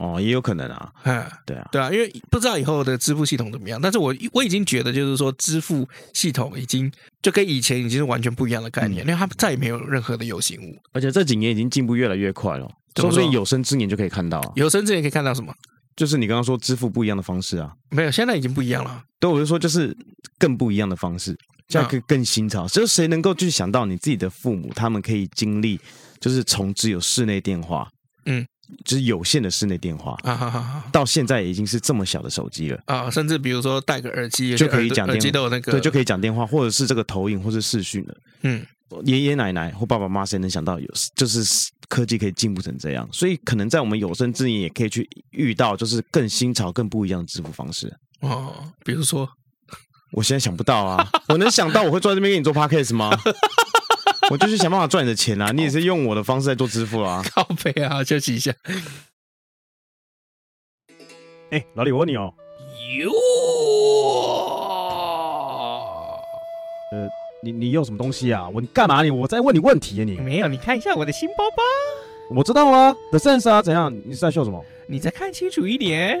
[0.00, 6.90] 哦，也有可能啊，嗯，对啊，对啊，因为不知道以后的支付系统怎么样，但是我我已经觉得，就是说支付系统已经
[7.22, 13.10] 就跟以前已经是完全不一样的概念，嗯、因为它再也没有任何的有形物，而且这几年已经进步越来越快了，说？
[13.10, 15.52] 不定有生之年就可以看到，有生之年可以看到什么？
[15.96, 19.02] 就是你刚刚说支付不一样的方式啊，没有，现在已经不一样了。
[19.18, 19.96] 对，我就说就是
[20.38, 21.34] 更不一样的方式，
[21.68, 25.80] 这样更更新潮，就是谁能够去想到你自己的父母，他们可以经历，
[26.20, 27.88] 就是从只有室内电话，
[28.26, 28.46] 嗯。
[28.84, 38.16] 就是有线的室内电话啊，到现在已经是这么小的手机了啊，甚至比如说戴个耳机就可以讲电话，耳机都有那个，对，就可以讲电话，或者是这个投影，或者是视讯了。
[38.42, 38.64] 嗯，
[39.04, 43.08] 爷爷奶奶或爸爸妈妈谁能想到有，就是科技可以进步成这样？
[43.12, 48.72] 所以可能在我们有生之年也可以去遇到，就是更新潮、更不一样的支付方式哦。
[48.84, 49.28] 比如说，
[50.12, 53.10] 我现在想不到啊，我能想到我会坐在这边给你做 podcast 吗？
[54.30, 55.52] 我就是想办法赚你的钱啊！
[55.52, 57.22] 你也是用我的方式在做支付啊！
[57.32, 58.52] 靠背啊，休息一下。
[61.50, 62.34] 哎，老李，我问你哦。
[62.98, 63.10] 哟。
[66.92, 67.08] 呃，
[67.42, 68.48] 你你用什么东西啊？
[68.52, 69.10] 我你干嘛你？
[69.10, 70.16] 我在问你问题啊你！
[70.16, 71.62] 没有，你看一下我的新包包。
[72.30, 73.94] 我知道啊，The Sense 啊，怎样？
[74.04, 74.64] 你是在秀什么？
[74.88, 76.20] 你再看清楚一点。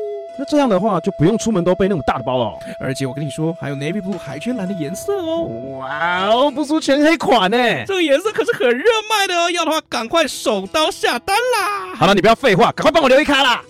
[0.37, 2.59] 那这样的话，就不用出门都背那么大的包了哦。
[2.79, 5.43] 而且我跟你说，还有 navy blue 海军蓝的颜色哦。
[5.77, 7.57] 哇哦，不输全黑款呢。
[7.85, 11.93] 这个颜色可是很热卖的哦，要的话赶快手刀下单啦。
[11.95, 13.61] 好了，你不要废话，赶快帮我留一卡啦。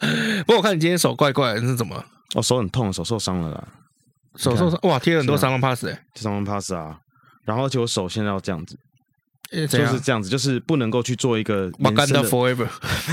[0.46, 2.02] 不过我看你今天手怪怪的，是怎么？
[2.34, 3.64] 我手很痛，手受伤了啦。
[4.36, 4.78] 手受伤？
[4.84, 6.98] 哇，贴了很多伤亡 pass 哎，伤亡 pass 啊。
[7.44, 8.78] 然后就我手现在要这样子。
[9.50, 12.66] 就是这样子，就是不能够去做一个瓦干达 forever，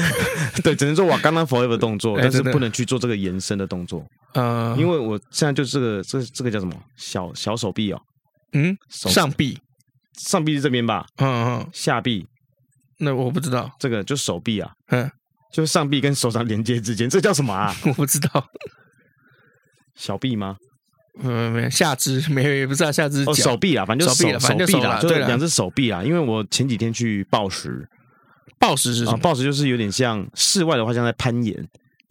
[0.63, 4.05] 对，只能做瓦干达 forever 动作，但是不能去做这个延伸的动作。
[4.33, 6.73] 嗯，因为我现在就这个，这这个叫什么？
[6.95, 7.99] 小小手臂哦，
[8.53, 9.57] 嗯，上臂，
[10.19, 11.07] 上臂是这边吧？
[11.17, 12.27] 嗯嗯，下臂，
[12.99, 15.09] 那我不知道，这个就手臂啊，嗯，
[15.51, 17.75] 就是上臂跟手掌连接之间，这叫什么啊？
[17.85, 18.45] 我不知道，
[19.95, 20.57] 小臂吗？
[21.23, 26.03] 嗯，没有下肢，没有，也不知道，下肢哦，手臂啊，反正就手手臂啦，就两只手臂啊。
[26.03, 27.87] 因为我前几天去暴食，
[28.59, 29.17] 暴食是什么？
[29.17, 31.55] 暴食就是有点像室外的话，像在攀岩；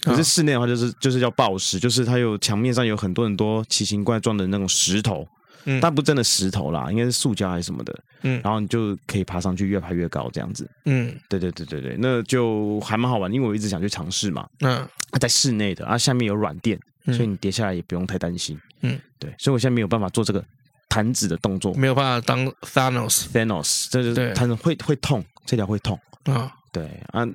[0.02, 5.26] 可是室内的话，就是就是叫暴食，就是它有墙面上有很多很多奇形怪状的那种石头，
[5.64, 14.86] 嗯，但不真的石头啦，应该是塑胶还是什么的，嗯，然后你就可以爬上去，越爬越高这样子，嗯，对对对对对，那就还蛮好玩，因为我一直想去尝试嘛，嗯，
[15.20, 16.76] 在室内的，啊，下面有软垫。
[17.12, 20.44] 所以你跌下来也不用太担心，嗯，对，所以我现在没有办法做这个
[20.88, 27.26] 弹指的动作，没有办法当 Thanos，Thanos，这就是弹会会痛，这条会痛啊，对啊，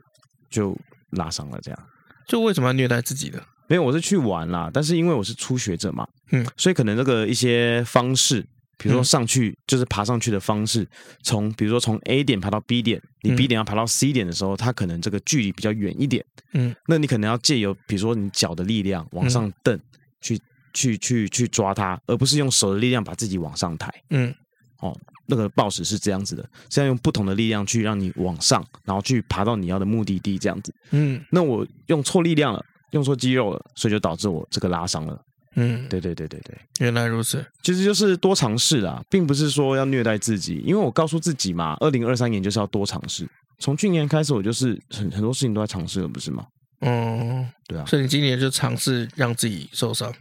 [0.49, 0.77] 就
[1.11, 1.79] 拉伤了这样。
[2.27, 3.41] 就为什么要虐待自己呢？
[3.67, 8.45] 没有，我是去玩啦，但是因为我是初学者嘛，嗯，所以可能这个一些方式。
[8.77, 10.89] 比如说上去就是爬上去的方式，
[11.21, 16.25] 从比如说从 A 点爬到 B 点，你 B 点要爬到 C 点的时候，它可能这个距离比较远一点。
[16.53, 19.79] 嗯，那你可能要借由比如说你脚的力量往上蹬，
[20.19, 20.41] 去
[20.73, 23.91] 去去去抓它，而不是用手的力量把自己往上抬。
[24.09, 24.33] 嗯，
[24.79, 30.73] 哦，那个抱石是这样子的，是要用不同的力量去让你往上，然后去爬到你要的目的地这样子。
[30.91, 35.19] 嗯，那我用错力量了，用错肌肉了，所以就导致我这个拉伤了。
[35.55, 43.27] 嗯，对对对对对，原来如此，其实就是多尝试啦，并不是说要虐待自己，因为我告诉自己嘛，二零二三年就是要多尝试。
[43.59, 46.47] 从去年开始，我就是很很多事情都在尝试了，不是吗？
[46.81, 50.13] 嗯，对啊，所以你今年就尝试让自己受伤。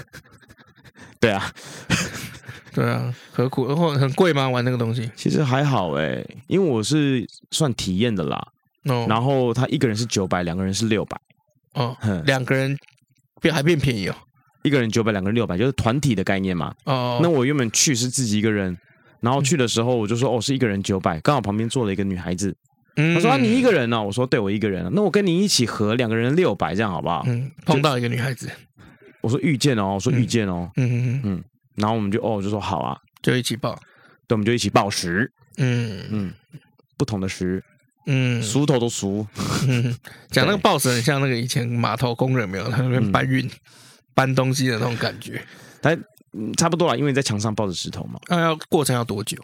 [1.20, 1.52] 对啊，
[2.74, 3.66] 对啊，何苦？
[3.68, 4.48] 然后很贵吗？
[4.48, 5.10] 玩那个东西？
[5.14, 8.48] 其实还好哎，因为我是算体验的啦。
[8.84, 11.20] 哦，然后他一个人是九百，两个人是六百。
[11.74, 12.76] 哦， 两个人
[13.40, 14.14] 变还变便宜哦。
[14.62, 16.74] 一个人九百，两个人六百，就是团体的概念嘛。
[16.84, 17.18] 哦。
[17.22, 18.76] 那我原本去是自己一个人，
[19.20, 22.56] 然后去的时候我就说哦，是一个人九百，刚好旁边坐了一个女孩子。
[22.96, 23.14] 嗯。
[23.14, 24.02] 他说啊，你一个人呢？
[24.02, 24.90] 我说对，我一个人。
[24.92, 27.22] 那我跟你一起合，两个人六百，这样好不好？
[27.26, 27.50] 嗯。
[27.64, 28.50] 碰到一个女孩子，
[29.22, 30.70] 我说遇见哦，我说遇见哦。
[30.76, 31.44] 嗯嗯嗯。
[31.76, 33.74] 然后我们就哦，就说好啊，就一起抱。
[34.26, 35.30] 对，我们就一起抱石。
[35.58, 36.32] 嗯嗯。
[36.96, 37.62] 不同的石。
[38.06, 39.26] 嗯，熟头都熟。
[39.66, 39.92] 嗯，
[40.30, 43.50] 讲那个 boss 很像那个以前码头工人没有，他那边搬运、嗯、
[44.14, 45.42] 搬东西的那种感觉。
[45.82, 45.96] 他
[46.56, 48.20] 差不多啦，因为你在墙上抱着石头嘛。
[48.28, 49.36] 那要过程要多久？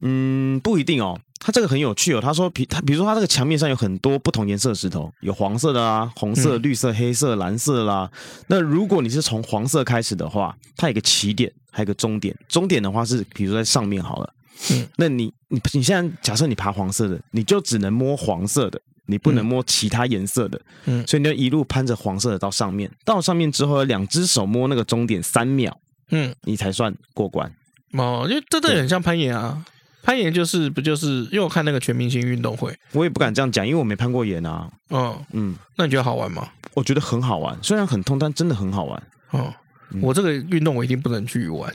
[0.00, 1.20] 嗯，不一定哦。
[1.40, 2.20] 他这个很有趣哦。
[2.20, 8.08] 他说，比他比如说他这个墙面上有很多不同颜色的石头，有黄色的啊，红色、绿色、黑色、蓝色啦。
[8.46, 12.36] 那如果你是从黄色开始的话，它有一个起点，还有一个终点。
[12.46, 14.34] 终点的话是，比如说在上面好了。
[14.70, 20.60] 嗯，那你你你现在假设你爬黄色的，你就只能摸黄色的，你不能摸其他颜色的。
[20.84, 25.74] 嗯，所以你就一路攀着黄色的到上面，到上面之后，两只手摸那个终点三秒，
[26.10, 27.50] 嗯，你才算过关。
[27.94, 29.64] 哦，因为这这很像攀岩啊，
[30.02, 34.70] 攀岩就是不就是因为我看那个全明星运动会，我也不敢这样讲，因为我没攀过岩啊。
[34.90, 36.48] 嗯，嗯，那你觉得好玩吗？
[36.74, 39.02] 我觉得很好玩，虽然很痛，但真的很好玩。
[39.30, 39.52] 哦，
[40.00, 41.72] 我这个运动我一定不能去玩。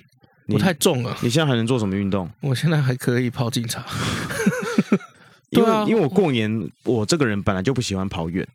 [0.47, 1.17] 我太重了。
[1.21, 2.29] 你现在还能做什么运动？
[2.41, 3.83] 我现在还可以跑警察。
[5.49, 8.45] 因为因为我过年，我这个人本来就不喜欢跑远，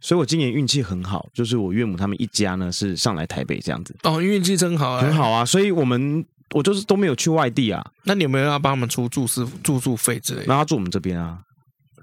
[0.00, 3.96] 所以我今年运气很好，就是我岳母他们一家呢是上来台北这样子。
[4.02, 5.44] 哦，运气真好，很好啊！
[5.44, 7.84] 所以我们我就是都没有去外地啊。
[8.04, 10.46] 那你有没有要帮他们出住宿住宿费之类的？
[10.48, 11.38] 那他住我们这边啊，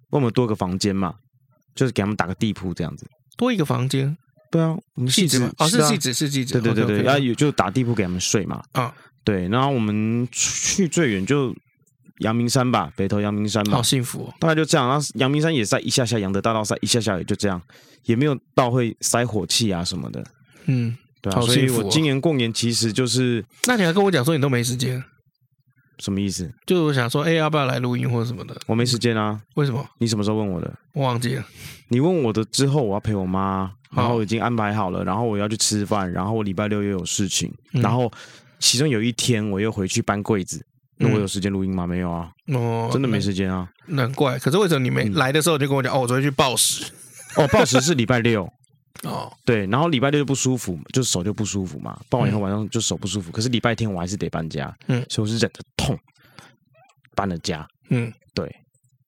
[0.09, 1.15] 帮我们多个房间嘛，
[1.75, 3.07] 就是给他们打个地铺这样子。
[3.37, 4.17] 多一个房间。
[4.51, 8.91] 对啊，我们戏子嘛，哦，是戏子，是戏子，对对对对，然后有就打地铺给他们睡嘛，啊，
[9.23, 11.55] 对，然后我们去最远就
[12.21, 14.89] 阳明山吧，北投阳明山嘛，好幸福，大概就这样。
[14.89, 17.61] 然后阳明山也在一下下，阳德大道赛一下下也就这样，
[18.05, 20.25] 也没有到会塞火气啊什么的，
[20.65, 25.03] 嗯，对啊，所以我今年过年其实就是，那你还跟我讲说你都没时间，
[25.99, 26.51] 什么意思？
[26.65, 28.55] 就是我想说，哎，要不要来录音或者什么的？
[28.67, 29.85] 我没时间啊，为什么？
[29.99, 30.73] 你什么时候问我的？
[30.93, 31.45] 我忘记了。
[31.89, 33.71] 你问我的之后，我要陪我妈。
[33.91, 38.11] 然后已经安排好了，然后我要去吃饭，然后我礼拜六又有事情，嗯、然后
[38.59, 40.63] 其中有一天我又回去搬柜子，
[40.97, 41.87] 那我有时间录音吗？
[41.87, 44.37] 没有啊，哦，真的没时间啊，难怪。
[44.37, 45.91] 可是为什么你没来的时候就跟我讲？
[45.91, 46.85] 哦，我昨天去报时，
[47.35, 48.47] 哦，报时是礼拜六，
[49.03, 55.97] 哦，对，然后礼拜六就不舒服，就手就不舒服嘛，办完以后晚上就手不舒服，可是礼拜天我还是得搬家，嗯，所以我是忍着痛
[57.15, 58.53] 搬了家，嗯，对，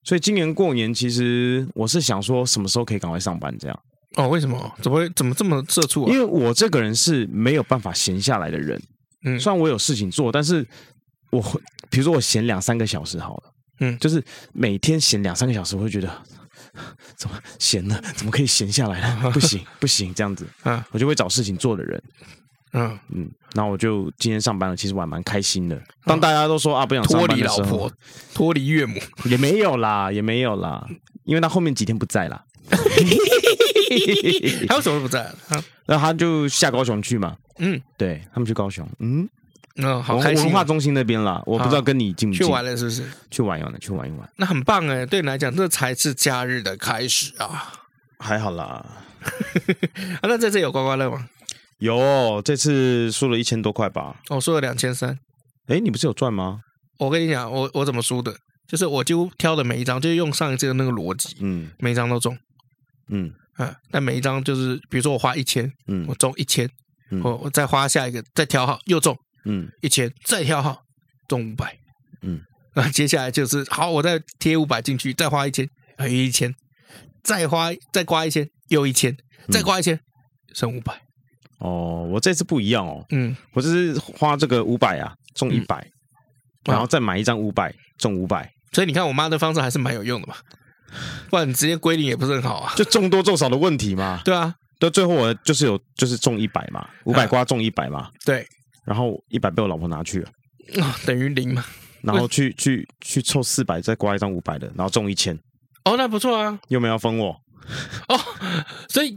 [0.02, 3.80] 所以今年过年其实我是想说什么时候可以赶快上班这样。
[4.16, 4.70] 哦，为什么？
[4.82, 5.08] 怎么会？
[5.10, 6.12] 怎么这么社畜啊？
[6.12, 8.78] 因为我这个人是没有办法闲下来的人。
[9.24, 10.66] 嗯，虽然我有事情做，但是
[11.30, 11.58] 我会，
[11.88, 14.22] 比如说我闲两三个小时好了，嗯，就是
[14.52, 16.10] 每天闲两三个小时，我会觉得
[17.16, 18.00] 怎么闲呢？
[18.14, 19.30] 怎么可以闲下来呢？
[19.34, 22.02] 不行，不行，这样子，嗯，我就会找事情做的人。
[22.74, 25.78] 嗯嗯，然后我就今天上班了，其实我还蛮开心的。
[26.04, 27.92] 当大家都说啊，不想脱离老婆，
[28.32, 30.82] 脱离岳母，也没有啦，也没有啦，
[31.24, 32.42] 因为他后面几天不在啦。
[34.66, 35.30] 他为什么不在？
[35.84, 37.36] 那他就下高雄去嘛。
[37.58, 38.88] 嗯，对他们去高雄。
[39.00, 39.28] 嗯，
[39.76, 40.44] 嗯，好开心。
[40.44, 43.04] 文化中心那边啦，我不知道跟你进不近去玩了，是不是？
[43.30, 44.28] 去玩一玩，去玩一玩。
[44.36, 47.72] 那很棒哎，对你来讲，这才是假日的开始啊。
[48.18, 48.64] 还好啦。
[50.20, 51.28] 啊，那这次有刮刮乐吗？
[51.78, 54.16] 有，这次输了一千多块吧。
[54.30, 55.18] 我输了两千三。
[55.66, 56.60] 哎，你不是有赚吗？
[56.98, 58.34] 我跟你讲，我我怎么输的？
[58.68, 62.36] 就是我几乎挑的每一张，就是用上一次的那个逻辑，嗯，每一张都中。
[63.08, 66.68] 嗯啊，但每一张就是，比如说我花一千，嗯，我中一千，
[67.22, 70.82] 我我再花下一个，再挑好又中，嗯，一千，再跳号
[71.28, 71.76] 中五百，
[72.22, 72.40] 嗯，
[72.74, 76.54] 那接下来就是好，我再贴五百进去，再花一千，还有一千，
[77.22, 79.16] 再花再刮一千又一千，
[79.50, 79.98] 再刮一千
[80.54, 81.00] 剩五百。
[81.58, 85.86] 哦，我这次不一样哦，嗯，我这是花这个五百啊，中一百，
[86.64, 90.34] 然后再买一张五百中五百，所以你看我妈的方式还是蛮有用的嘛。
[91.30, 94.20] 不然你直接归零也不是很好啊，就中多中少的问题嘛。
[94.26, 98.10] 对啊，到最后我就是有就是中一百嘛，五百刮中一百嘛。
[98.26, 98.46] 对，
[98.84, 100.30] 然后一百被我老婆拿去了，
[100.82, 101.64] 啊，等于零嘛。
[102.02, 105.38] 然后去 去去凑四百，再刮一张五百的，然后中一千。
[105.84, 106.58] 哦，那不错啊。
[106.68, 107.28] 又没有分我。
[108.08, 108.20] 哦，
[108.88, 109.16] 所以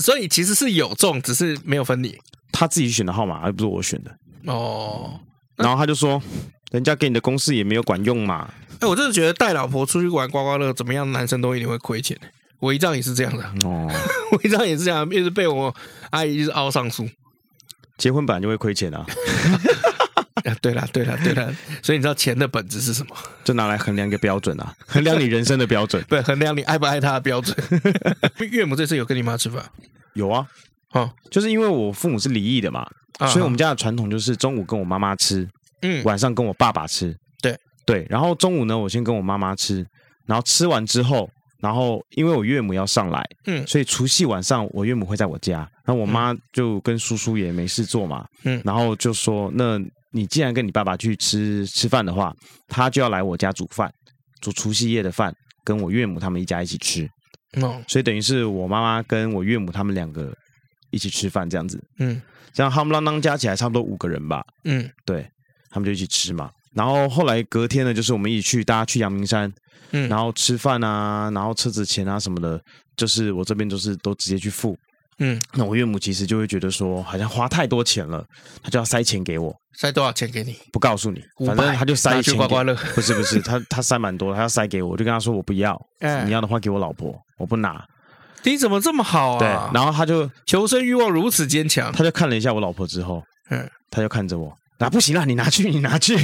[0.00, 2.18] 所以其实是有中，只是没有分你。
[2.52, 4.14] 他自己选的号码，而不是我选的。
[4.52, 5.18] 哦。
[5.56, 6.22] 然后他就说，
[6.72, 8.52] 人家给你的公式也没有管用嘛。
[8.80, 12.18] 哎，我真的觉得带老婆出去玩刮刮乐，怎么样，男生都一定会亏钱。
[12.60, 13.88] 我一仗也是这样的哦，
[14.32, 15.74] 我一仗也是这样，一直被我
[16.10, 17.08] 阿姨一直凹上书。
[18.04, 19.02] 结婚本来就会亏钱啊。
[20.60, 21.50] 对 了，对了，对了，
[21.82, 23.16] 所以你知道钱的本质是什么？
[23.42, 27.56] 就拿来衡量一个标准啊，衡量你人生的标准， 对，衡量你爱不爱他的标准。
[28.52, 29.64] 岳母这次有跟你妈吃饭？
[30.12, 30.46] 有啊，
[30.92, 32.86] 哦，就是因为我父母是离异的嘛，
[33.30, 35.48] 所以我们家的传统就是中午跟我妈妈吃，
[35.80, 37.16] 嗯，晚上跟我爸爸吃。
[37.40, 39.86] 对对，然后中午呢，我先跟我妈妈吃，
[40.26, 41.30] 然后吃完之后，
[41.64, 52.36] 然后因为我岳母要上来，嗯，所以除夕晚上我岳母会在我家，然后我妈就跟叔叔也没事做嘛，嗯，然后就说，那你既然跟你爸爸去吃吃饭的话，
[52.68, 53.90] 他就要来我家煮饭，
[54.42, 55.34] 煮除夕夜的饭，
[55.64, 57.08] 跟我岳母他们一家一起吃。
[57.62, 60.36] 哦，所以等于是我妈妈跟我岳母他们两个
[60.90, 61.82] 一起吃饭这样子。
[61.98, 62.20] 嗯，
[62.52, 64.44] 这样夯不啷当加起来差不多五个人吧。
[64.64, 65.26] 嗯，对，
[65.70, 66.50] 他们就一起吃嘛。
[66.74, 69.50] 然后后来隔天呢，就是我们一起去，大家去阳明山，
[69.94, 72.60] 嗯，然后吃饭啊，然后车子钱啊什么的，
[72.96, 74.76] 就是我这边就是都直接去付。
[75.20, 78.24] 嗯，那我岳母其实就会觉得说，好像花太多钱了，
[78.60, 79.54] 他就要塞钱给我。
[79.78, 80.56] 塞多少钱给你？
[80.72, 82.64] 不告诉你，反正他就塞钱给我。
[82.96, 85.80] 不是不是，他他塞蛮多，他要塞给我，我就跟他说我不要，
[86.24, 87.84] 你要的话给我老婆，我不拿。
[88.42, 89.38] 你怎么这么好啊？
[89.38, 96.16] 对，然后他就求生欲望如此坚强，他就看了一下我老婆之后，嗯，他就看着我，那不行啦，你拿去，你拿去，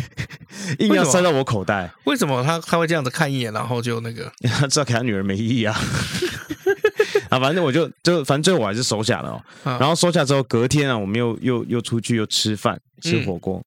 [0.80, 1.90] 硬要塞到我口袋。
[2.04, 4.30] 为什么他他会这样子看一眼，然后就那个？
[4.48, 5.78] 他知道给他女儿没意义啊。
[7.30, 9.42] 啊，反正我就就反正最后我还是收下了哦。
[9.78, 13.62] 然后收下之后，隔天啊，我们又又又出去又吃饭吃火锅，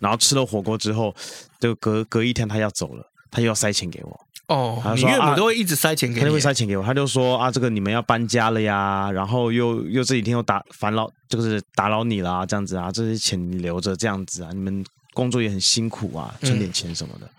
[0.00, 1.14] 然后吃了火锅之后，
[1.60, 4.20] 就隔隔一天他要走了，他又要塞钱给我。
[4.48, 6.82] 哦，你岳母都会一直塞钱给你，他就会塞钱给我。
[6.82, 17.30] 他就说啊，这个你们要搬家了呀，然后又又这几天又打烦扰，就是打扰你啦，这样子啊，这些钱你留着这样子啊，你们工作也很辛苦啊，存点钱什么的。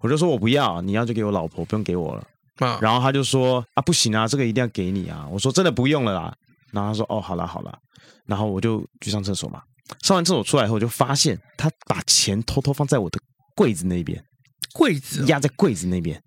[0.00, 2.26] 我就说我不要，你要就给我老婆，不用给我了。
[2.80, 5.26] 然后他就说啊，不行啊，这个一定要给你啊！
[5.30, 6.34] 我说真的不用了啦。
[6.72, 7.78] 然后他说哦，好了好了。
[8.26, 9.62] 然后我就去上厕所嘛。
[10.02, 13.18] 上完厕所出来以后，我就发现他把钱偷偷放在我的
[13.54, 14.22] 柜子那边，
[14.72, 16.20] 柜子压在柜子那边。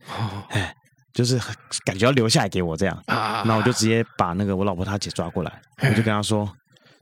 [0.50, 0.74] 哎，
[1.14, 1.40] 就是
[1.86, 3.04] 感觉要留下来给我这样。
[3.08, 3.44] 啊。
[3.46, 6.50] 那我就直接把那个我老婆她姐抓过来，我就跟她说。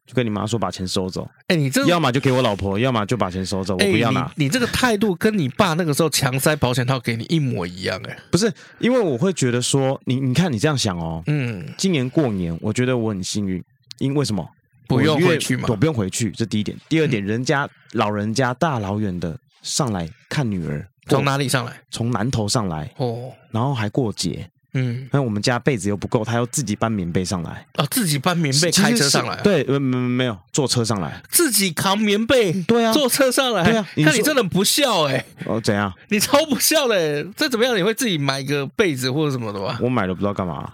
[0.08, 4.30] 就跟你妈说把钱收走，哎，你这要么就给我老婆，要么就把钱收走，我不要拿。
[4.36, 13.64] 你，你这个态度跟你爸那个时候强塞保险套给你一模一样，哎，不是，因为我会觉得说，你你看你这样想哦，嗯，今年过年我觉得我很幸运，
[14.00, 14.46] 因为什么？
[14.88, 16.76] 不用回去嘛，我不用回去，这第一点。
[16.90, 21.82] 第二点，人家老人家大老远的上来看女儿，从哪里上来？
[21.90, 24.50] 从南头上来哦，然后还过节。
[24.74, 27.68] 嗯，那我们家被子又不够，他要自己搬棉被上来。
[27.74, 29.36] 啊，自己搬棉被开车上来？
[29.42, 32.54] 对，没没没有坐车上来，自己扛棉被。
[32.64, 33.66] 对啊，坐车上来。
[33.66, 35.26] 对啊，那你真的不孝哎！
[35.46, 35.94] 哦，怎样？
[36.08, 37.76] 你超不孝的，这怎么样？
[37.76, 39.78] 你会自己买个被子或者什么的吧？
[39.82, 40.72] 我买了不知道干嘛。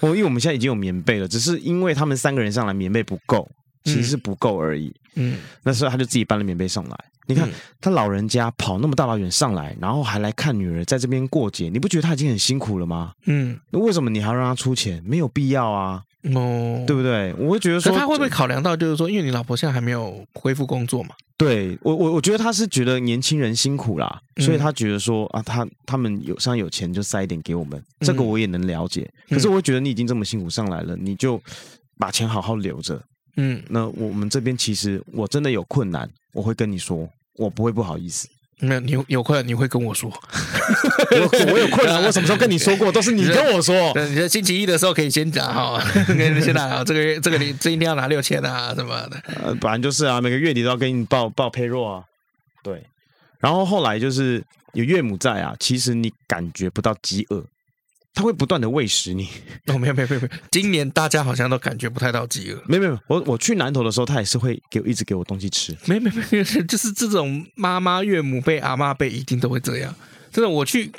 [0.00, 3.46] 哦，因为我们现在已经有棉被了，只是因为他们三个人上来棉被不够，
[3.84, 4.92] 其实是不够而已。
[5.14, 6.96] 嗯，那时候他就自己搬了棉被上来。
[7.26, 7.48] 你看
[7.80, 13.12] 他老人家跑那么大老远上来，然后还来看女儿在这边过节，你不觉得他已经很辛苦了吗？
[13.26, 15.00] 嗯，那为什么你还要让他出钱？
[15.06, 16.02] 没有必要啊，
[16.34, 17.32] 哦，对不对？
[17.34, 21.14] 我会觉得说，他会不会考量到就是说，因为你老婆现在还没有恢复工作嘛？
[21.36, 29.08] 对我，我我觉得他是觉得年轻人辛苦啦，所以他觉得说啊，他他们有上有钱就塞一点给我们，这个我也能了解。
[29.28, 31.40] 可是我会觉得你已经这么辛苦上来了，你就
[31.98, 33.00] 把钱好好留着。
[33.36, 38.28] 嗯，那我们这边其实我真的有困难，我会跟你说，我不会不好意思。
[38.60, 40.08] 没有，你有，有困难你会跟我说。
[41.10, 42.92] 我我有困难，我什么时候跟你说过？
[42.92, 43.74] 都是你跟我说。
[44.08, 45.82] 你在星期一的时候可以先讲哈，
[46.40, 49.16] 先拿这个月这个你这一天要拿六千啊什么的。
[49.42, 52.04] 呃，本来就是啊，每个月底都要给你报报 payroll 啊。
[52.62, 52.80] 对，
[53.40, 54.40] 然后后来就是
[54.74, 57.44] 有岳母在啊，其实你感觉不到饥饿。
[58.14, 59.28] 他会不断的喂食你。
[59.66, 62.62] 哦，没有没有没有没有，今年大家好像都感觉不太到饥饿。
[62.66, 65.76] 没有没有，我我去南头的时候，他也是会给我一直给我东西吃。
[65.86, 69.94] 没有没有没有，就是这种妈妈岳母辈阿妈辈一定都会这样。
[70.30, 70.90] 真的，我去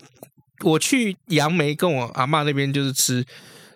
[0.64, 3.26] 我去杨梅跟我阿妈那边就是吃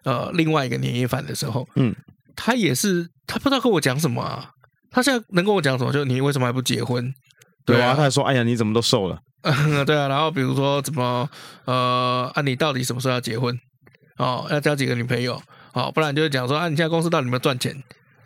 [0.03, 1.95] 呃另外一个年夜饭的时候，嗯，
[2.35, 4.51] 他也是他不知道跟我讲什么啊。
[4.89, 5.91] 他现在能跟我讲什么？
[5.91, 7.13] 就你为什么还不结婚？
[7.65, 9.19] 对啊，他还说哎呀你怎么都瘦了。
[9.47, 11.29] 嗯， 对啊，然后比如说怎么
[11.65, 13.57] 呃，啊，你到底什么时候要结婚？
[14.17, 15.41] 哦，要交几个女朋友？
[15.73, 17.75] 哦，不然就是讲说啊，你现在公司到底有没有赚钱？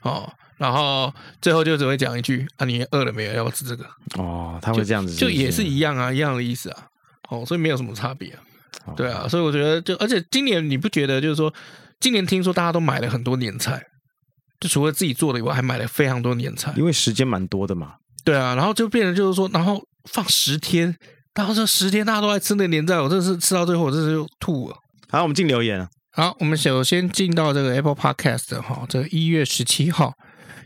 [0.03, 3.33] 哦，然后最后就只会讲一句啊，你饿了没有？
[3.33, 3.85] 要不要吃这个？
[4.17, 5.25] 哦，他会这样子是是？
[5.25, 6.87] 就，就也是一样啊，一样的意思啊。
[7.29, 8.39] 哦，所以没有什么差别啊。
[8.95, 11.53] 对啊，所以我觉得就而且今年你不觉得就是说，
[11.99, 13.83] 今年听说大家都买了很多年菜，
[14.61, 17.95] 就除了自己做的以外，还买了非常多年菜，因为时间蛮多的嘛。
[18.23, 19.85] 对啊，然后就变成就是说，然后。
[20.05, 20.97] 放十天，
[21.33, 24.77] 然后这十天大家都在吃那个年菜，我真的是吃到最后，我真是又吐了。
[25.09, 25.87] 好，我们进留言。
[26.11, 30.13] 好，我们首先进到这个 Apple Podcast 哈，这个一月十七号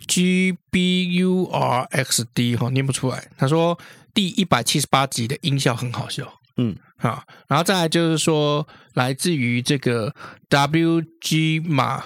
[0.07, 3.29] ，G B U R X D 哈，念不出来。
[3.38, 3.77] 他说
[4.13, 10.13] 第一百七十八集的音效很好笑，嗯，好，然后再来就是说来自于这个
[10.49, 12.03] W G 马。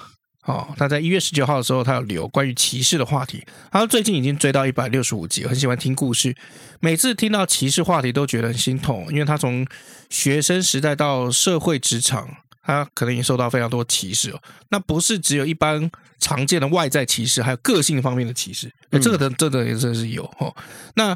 [0.49, 3.45] 哦，他在一月十九号的时候，他有留关于歧视的话题。
[3.71, 6.35] 他最近已经追到一百六十五集，很喜欢听故事。
[6.79, 9.63] 每次听到歧视话题，都觉得很心痛，因为他从
[10.09, 12.27] 学生时代到社会职场，
[12.63, 14.41] 他可能也受到非常多歧视哦。
[14.69, 18.71] 那不是只有一般常见的外在歧视，还有个性方面的歧视。
[18.89, 20.55] 哎，这个的，这个也真是有哦。
[20.95, 21.15] 那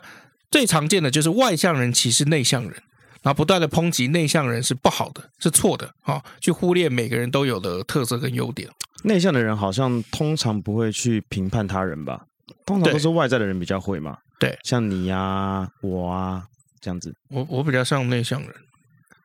[0.51, 2.83] 最常见的就是外向人歧视内向人。
[3.23, 8.69] 然后不断的抨击内向人是不好的，是错的啊、哦，去忽略每个人都有的特色跟优点。
[9.03, 12.25] 内向的人好像通常不会去评判他人吧？
[12.65, 14.17] 通常都是外在的人比较会嘛。
[14.39, 16.43] 对，像你呀、啊，我啊，
[16.81, 17.13] 这样子。
[17.29, 18.49] 我我比较像内向人，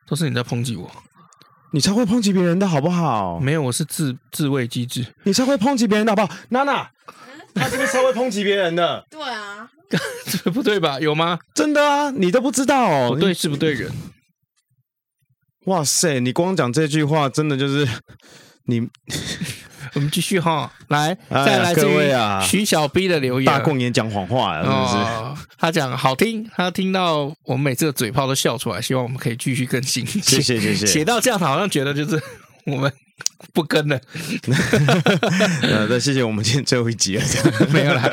[0.07, 0.89] 都是你在抨击我。
[1.71, 3.39] 你才会抨击别人的好不好？
[3.39, 5.05] 没有，我是自自卫机制。
[5.23, 6.39] 你才会抨击别人的好不好？
[6.49, 6.89] 娜娜，
[7.53, 9.05] 他是不是才会抨击别人的？
[9.11, 9.69] 对啊，
[10.43, 10.99] 这不对吧？
[10.99, 11.37] 有吗？
[11.53, 13.09] 真的啊，你都不知道哦。
[13.13, 13.91] 不对是不对人？
[15.65, 17.87] 哇塞，你光讲这句话，真的就是
[18.65, 18.89] 你。
[19.93, 24.97] 我们继续哈，来再来这位啊，徐小 B 的留言，大过年讲谎话啊，是不是？
[24.97, 30.05] 哦、他讲好听，他听到我们每次的嘴炮都笑出来，希望我们可以继续更新。
[30.05, 30.85] 谢谢谢谢。
[30.85, 32.21] 写到这样，他好像觉得就是
[32.65, 32.91] 我们
[33.53, 33.99] 不跟了。
[35.63, 37.23] 呃，那谢谢我们今天最后一集了，
[37.71, 38.11] 没有了。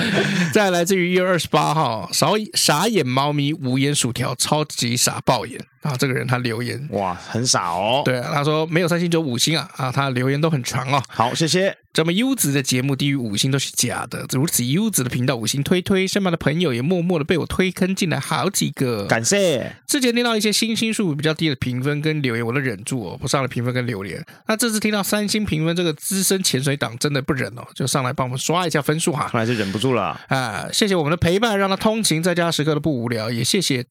[0.53, 5.61] 再来自于一月二十八号，傻傻眼猫咪无眼薯条，超级傻爆眼。
[5.87, 8.03] 啊，这个人他留言哇，很少哦。
[8.05, 11.03] 对啊，他说没有三星就五星啊啊，他留言都很长哦。
[11.09, 11.77] 好，谢谢。
[11.93, 14.27] 这么优质的节目，低于五星都是假的。
[14.31, 19.75] 如此优质的频道，五星推推，身旁的朋友也默默的被我推坑进来好几个，感谢。
[19.87, 24.23] 之前听到一些星星数比较低的评分跟留言，我都忍住哦，不上了评分跟留言。
[24.47, 29.29] 那这次听到三星评分，这个资深潜水党真的不忍哦，就上来帮我们刷一下分数哈。
[29.29, 30.69] 后来就忍不住了啊！
[30.71, 33.87] 谢谢我们的陪伴，让他通勤在家时刻都不无聊，也谢谢。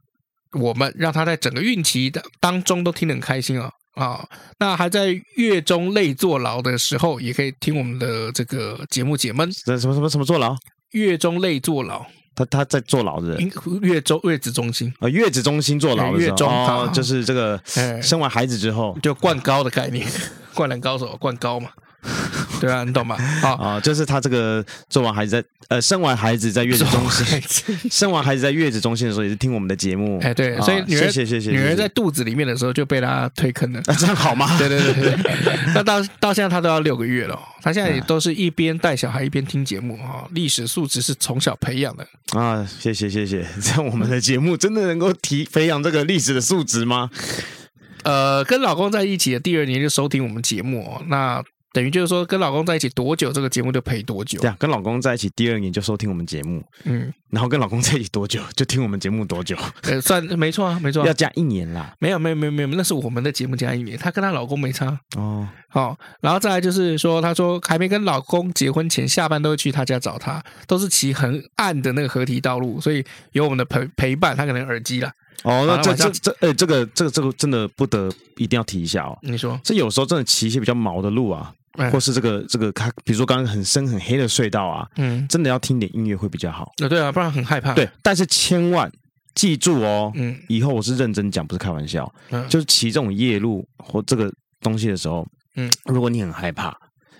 [0.59, 4.29] 我们让他在整个孕期的当中都听得很开心啊、哦、啊、哦！
[4.59, 9.51] 那还在月中累坐牢的时候，也可以听我们的这个节目解闷。
[9.51, 10.55] 什么什么什么坐牢？
[10.91, 12.05] 月中累坐牢？
[12.35, 13.39] 他他在坐牢的？
[13.81, 16.31] 月中月子中心啊，月子中心坐牢的时候。
[16.31, 17.61] 月中、就是这个
[18.01, 20.05] 生完孩子之后就灌高的概念，
[20.53, 21.69] 灌篮高手灌高嘛。
[22.61, 23.15] 对啊，你懂吗？
[23.43, 27.41] 啊、 哦，就是他这个做完孩子在呃生完孩子在月子中心，
[27.91, 34.57] 生完孩子在月子中心的时候也是听我们的节目，哎对，所以女儿、哦、谢谢谢谢，女儿在肚子里面的时候就被他推坑了，啊、这样好吗？
[34.57, 35.17] 对对对对，
[35.73, 42.07] 那到到现在他都要六个月了，他现在也都是一边带小孩一边听节目啊，历史素质是从小培养的
[42.39, 47.09] 啊，谢谢谢谢，这样我们的节目真的能够提培养这个历史的素质吗？
[48.03, 51.43] 呃，跟老公在一起的第二年就收听我们节目，那。
[51.75, 54.39] 等于就是说，跟老公在一起多久，这个节目就陪多久。
[54.39, 59.57] 对啊，跟老公在一起第二年就收听我们节目，嗯，然后跟老公在一起多久就听我们节目多久。
[59.81, 61.93] 呃，算没错啊，没错啊，要加一年啦。
[61.99, 65.45] 没有，没有，没有，没有，那是我们的节目加一年，她跟她老公没差哦。
[65.67, 73.03] 好，然后再来就是说，她说还没跟老公结婚前，下班都会去她家找她，都是骑很暗的那个河堤道路，所以
[73.33, 75.11] 有我们的陪陪伴，她可能耳机啦。
[75.43, 79.17] 哦，那这这这，哎，这个这个这个真的不得一定要提一下哦。
[79.21, 81.53] 你说，这有时候真的骑一些比较毛的路啊。
[81.91, 86.71] 或是这个这个，它比如说刚刚很深很黑的隧道啊，嗯，真的要听点音乐会比较好。
[86.81, 87.73] 呃，对啊，不然很害怕。
[87.73, 88.91] 对，但是千万
[89.33, 92.11] 记住哦，嗯，以后我是认真讲，不是开玩笑。
[92.29, 96.75] 嗯，就是骑这种夜路或这个东西的时候，嗯，如果你很害怕，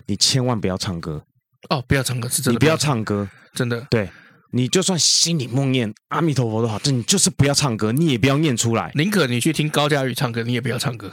[0.06, 1.22] 你千万不要唱歌。
[1.68, 4.08] 哦，不要唱歌是真的，你不要唱歌，真的对。
[4.52, 8.90] 你就算心里默念阿弥陀佛都好，这你就是不要唱歌，你也不要念出来。
[8.94, 11.10] 宁可你去听高佳瑜唱歌，你也不要唱歌。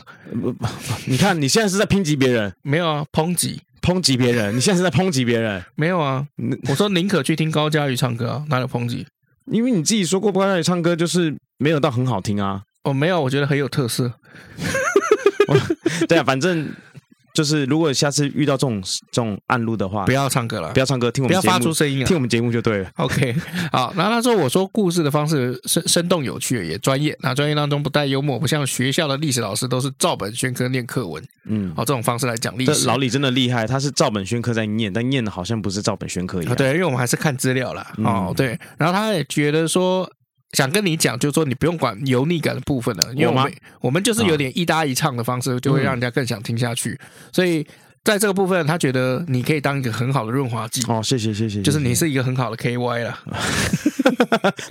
[1.06, 2.54] 你看你现在是在抨击别人？
[2.62, 4.56] 没有啊，抨击抨击别人。
[4.56, 5.64] 你现在是在抨击别人？
[5.76, 6.26] 没有啊，
[6.70, 9.06] 我说宁可去听高佳瑜唱歌啊，哪有抨击？
[9.52, 12.62] 因为你自己说过高佳宇唱歌就是没有到很好听啊。
[12.84, 14.14] 哦，没有，我觉得很有特色。
[16.08, 16.70] 对啊，反正。
[17.34, 18.82] 就是如果下次遇到这种
[19.12, 22.90] 这种暗路的话，不要唱歌了，不要唱歌，听我们节目，不要发出声音，听我们节目就对了。
[22.98, 23.36] OK，
[23.72, 27.18] 好，然后他说：“我说故事的方式生生动有趣，也专业。
[27.22, 31.24] 那专业当中不带幽默，不像学校的历史老师都是照本宣科念课文。
[31.46, 36.56] 嗯，哦，这种方式来讲历史，老李真的厉害，他是照本宣科在念，但念的好像不是照本宣科一样。
[36.56, 37.92] 对，因为我们还是看资料啦。
[37.98, 40.08] 哦，对，然后他也觉得说。”
[40.54, 47.00] 想跟你讲，就是说你不用管油腻感的部分了，因为我们我们就是有点一搭一唱的方式，就会让人家更想听下去。
[47.32, 47.66] 所以
[48.04, 50.84] 在这个部分，他觉得你可以当一个很好的润滑剂。
[50.88, 53.20] 哦，谢谢谢谢，就是你是一个很好的 KY 了。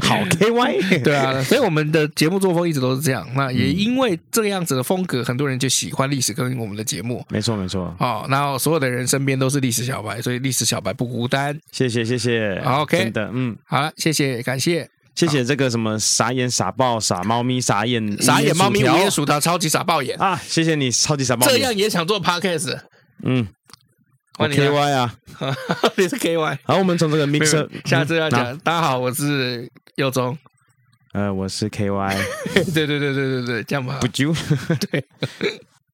[0.01, 3.27] 好 KY， 对啊，所以我们的节目作风一直都是这样。
[3.35, 7.25] 那也因为这个样子的风格，很多人就喜欢历史跟我们的节目。
[7.31, 7.95] 没错没错。
[7.99, 11.59] 哦，然后所有的人身边都是历史小白，所以历史小白不孤单。
[11.71, 12.57] 谢谢谢谢。
[12.67, 14.89] OK，真的嗯，好了，谢谢感谢。
[15.15, 20.41] 谢谢这个什么傻眼傻爆傻猫咪傻眼 傻眼猫咪五叶薯条超级傻爆眼啊！
[20.47, 22.79] 谢谢你超级傻爆，这样也想做 podcast？
[23.23, 23.47] 嗯，
[24.39, 25.15] 我 KY 啊，
[25.97, 26.59] 你是 KY。
[26.65, 28.57] 好，我们从这个 mixer 下次要讲。
[28.59, 30.37] 大家好，我是佑宗，
[31.13, 32.17] 呃，我是 KY。
[32.73, 33.99] 对对对对对对，这样吧。
[34.01, 34.35] 不就
[34.91, 35.05] 对。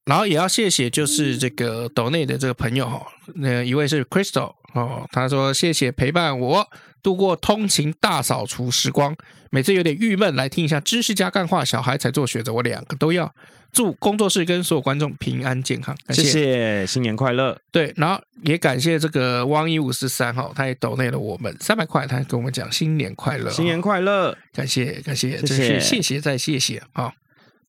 [0.05, 3.05] 然后也要谢谢，就是这个岛内的这个朋友哈，
[3.35, 6.67] 那一位是 Crystal 哦，他说谢谢陪伴我
[7.01, 9.15] 度过通勤大扫除时光。
[9.51, 13.33] 每次有点郁闷，来听一下知识加干话，小孩才做选择，我两个都要。
[13.71, 17.55] 祝工作室跟所有观众平安健康，谢谢，新年快乐。
[17.71, 27.13] 对，然后也感谢这个汪一五四三哈，他也抖内了我们三百块，他还跟我们讲新年快乐，新年快乐，感谢感谢，谢谢真是谢谢再谢谢啊。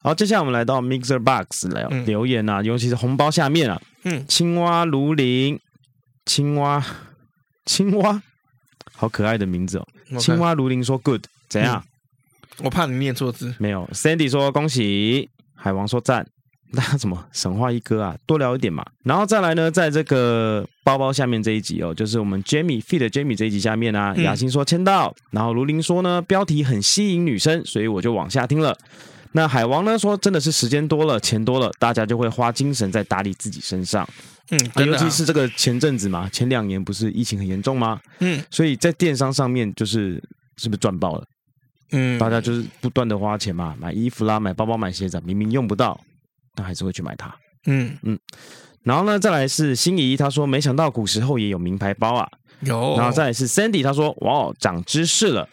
[0.03, 5.61] 好，接下来我们来到 Mixer Box 来留言啊，嗯、尤其是红包下面啊，嗯，青蛙卢林，
[6.25, 6.83] 青蛙
[7.67, 8.23] 青蛙，
[9.01, 9.87] 好可爱的名字哦。
[10.19, 11.83] 青蛙如林说 Good，怎样？
[12.59, 13.55] 嗯、我怕你念错字。
[13.59, 15.31] 没有，Sandy 说恭喜。
[15.55, 16.27] 海王说赞，
[16.73, 18.85] 那什么神话一哥啊，多聊一点嘛。
[19.05, 28.77] 然后再来呢，在这个包包下面这一集哦，就是我们 Jamie feet Jamie 这一集下面啊，雅欣说签到，然后卢林说呢，标题很吸引女生，所以我就往下听了。
[29.33, 34.07] 那海王呢说，真的是时间多了，钱多了，大家就会花精神在打理自己身上。
[34.51, 38.01] 嗯，尤其是这个前阵子嘛，前两年不是疫情很严重吗？
[38.19, 40.23] 嗯，所以在电商上面就是
[40.57, 41.25] 是不是赚爆了？
[41.93, 46.01] 嗯，大家就是不断的花钱嘛，买衣服啦，买包包，买鞋子，明明用不到，
[46.55, 47.35] 但还是会去买它。
[47.67, 48.19] 嗯嗯，
[48.83, 52.29] 然后呢，再来是心仪，他说没想到古时候也有名牌包啊，
[52.61, 52.97] 有。
[52.97, 55.49] 然后再来是 Sandy，他说哇哦，长知识了。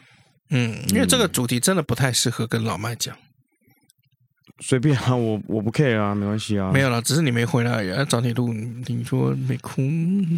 [0.50, 3.16] 嗯，因为这个主题真的不太适合跟老麦讲。
[4.60, 6.72] 随便啊， 我我不 care 啊，没关系啊。
[6.72, 8.04] 没有啦，只是你没回来呀。
[8.06, 9.84] 找你录，你说没空。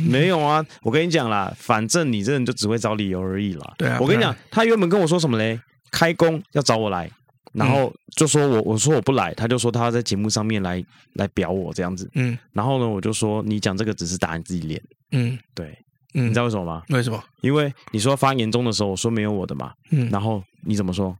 [0.09, 3.74] 没有啊，我跟你讲啦，反正你这人就只会找理由而已啦。
[3.78, 5.59] 对啊，我跟你讲，他原本跟我说什么嘞？
[5.91, 7.09] 开工要找我来，
[7.53, 15.76] 然后就说我我说我不来，他就说他要在节目上面来来表我这样子，嗯，然后呢，我就说你讲这个只是打你自己脸，嗯，对，
[16.13, 16.84] 嗯，你知道为什么吗？
[16.89, 17.20] 为什么？
[17.41, 21.17] 因为你说发言中的时候我说没有我的嘛，嗯，然后你怎么说？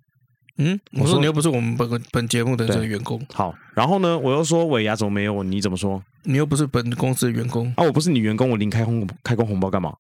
[0.60, 5.42] 嗯，我说你又不是我们本本节目的这个员工，好，然后呢，我又说尾牙怎么没有？
[5.42, 6.04] 你怎么说？
[6.24, 9.94] 你又不是本公司的员工啊，我不是你员工，我领开红开工红包干嘛？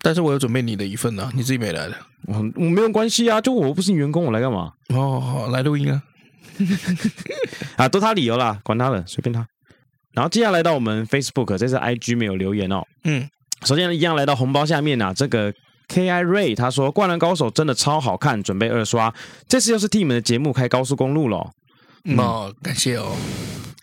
[0.00, 1.96] 但是我有准备你的一份呢、啊，你自己没来的，
[2.28, 4.72] 我我没有关系啊，就我不是你员工，我来干嘛？
[4.94, 6.02] 哦，好，来录音啊，
[7.76, 9.44] 啊，都他理由啦，管他了，随便他。
[10.12, 12.84] 然后接下来到我们 Facebook，这是 IG 没有留言哦。
[13.02, 13.28] 嗯，
[13.64, 15.52] 首先，一样来到红包下面啊，这个
[15.88, 19.14] Ki Ray 他说《灌篮高手》真的超好看，准备二刷。
[19.48, 21.50] 这次又是替你们的节目开高速公路了，
[22.04, 23.14] 嗯，哦，感谢哦，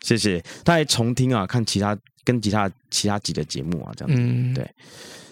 [0.01, 0.43] 谢谢。
[0.65, 4.69] 他还重听啊，看其他跟其他其他集的节目啊，这样子，嗯，对。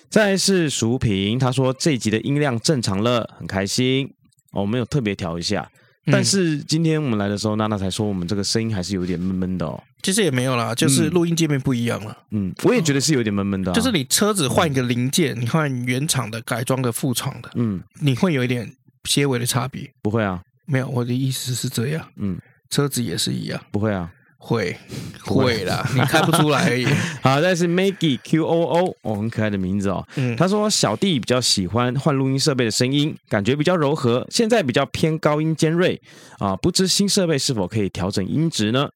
[0.10, 4.12] 再来是淑萍，他说这一集的音量正常了，很开心。
[4.52, 9.84] 哦，我们有特别调一下，嗯、但是今天我们来的时候，娜娜才说我们这个声音还是有点闷闷的哦。
[10.02, 12.18] 其实也没有啦，就是录音界面不一样了。
[12.32, 13.76] 嗯，我也觉得是有点闷闷的、啊。
[13.76, 18.74] 就是你车子换一个零件，嗯、你换原厂的、改装的、副厂的，嗯，你会有一点
[19.04, 19.92] 些微的差别。
[20.02, 22.08] 不会啊，没有，我的意思是这样。
[22.16, 22.40] 嗯，
[22.70, 23.62] 车子也是一样。
[23.72, 24.12] 不会啊。
[24.42, 24.76] 会
[25.26, 26.88] 会啦，你看不出来而已。
[27.22, 30.04] 好，再是 Maggie Q O O，哦，很可爱的名字哦。
[30.16, 34.26] 嗯，他说小弟比较喜欢换录音设备的声音，感觉比较柔和。
[34.32, 36.02] 现在比较偏高音尖锐
[36.40, 38.90] 啊，不知新设备是否可以调整音质呢？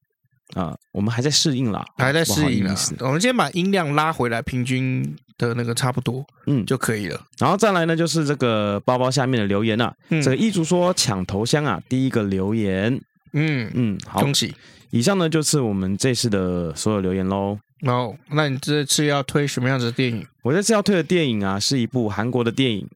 [0.54, 2.74] 啊，我们还在适应啦，还在适应啦。
[3.00, 7.20] 我们先把音量拉回来，平均的那个差不多，嗯，就可以了。
[7.38, 9.92] 然后再来呢，就是这个包包下面的留言啊。
[10.08, 13.00] 嗯，这个一竹说抢头香啊，第一个留言，
[13.34, 14.54] 嗯嗯，好，恭喜。
[14.90, 17.58] 以上呢就是我们这次的所有留言喽。
[17.86, 20.26] 哦，那你这次要推什么样子的电影？
[20.42, 22.88] 我这次要推的电影啊，是一部韩国的电影。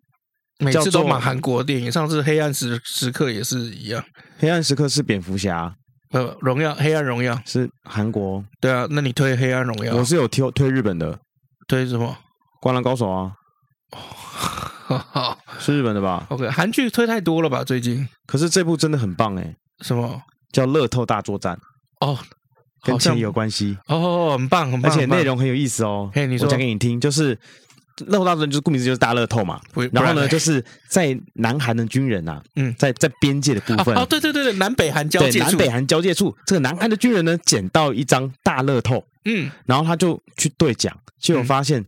[0.61, 4.03] 每次都买韩国的电影，上次《黑暗时时刻》也是一样，
[4.39, 5.73] 《黑暗时刻》是蝙蝠侠。
[6.11, 8.43] 呃，荣耀，《黑暗荣耀》是韩国。
[8.61, 9.95] 对啊，那你推《黑暗荣耀》？
[9.97, 11.19] 我是有推推日本的。
[11.69, 12.07] 推什么？
[12.61, 13.35] 《灌篮高手》啊。
[15.61, 17.63] 是日本的吧？OK，韩剧推太多了吧？
[17.63, 18.09] 最近。
[18.27, 19.55] 可是这部真的很棒哎。
[19.81, 20.23] 什么？
[20.53, 21.57] 叫《乐透大作战》。
[22.07, 22.19] 哦，
[22.83, 23.77] 跟钱有关系。
[23.87, 26.11] 哦，很棒很棒，而且内容很有意思哦。
[26.15, 27.39] 嘿，你说，我讲给你听，就是
[28.07, 29.61] 乐透大作战，就是顾名思义就是大乐透嘛。
[29.93, 41.85] 然后呢，就是在南韩的军人呐，嗯，在在边界的部分，哦，对对对对，南北韩交界，南北韩交界处，这个南韩的军人呢，捡到一张大乐透，嗯，然后他就去兑奖，结果发现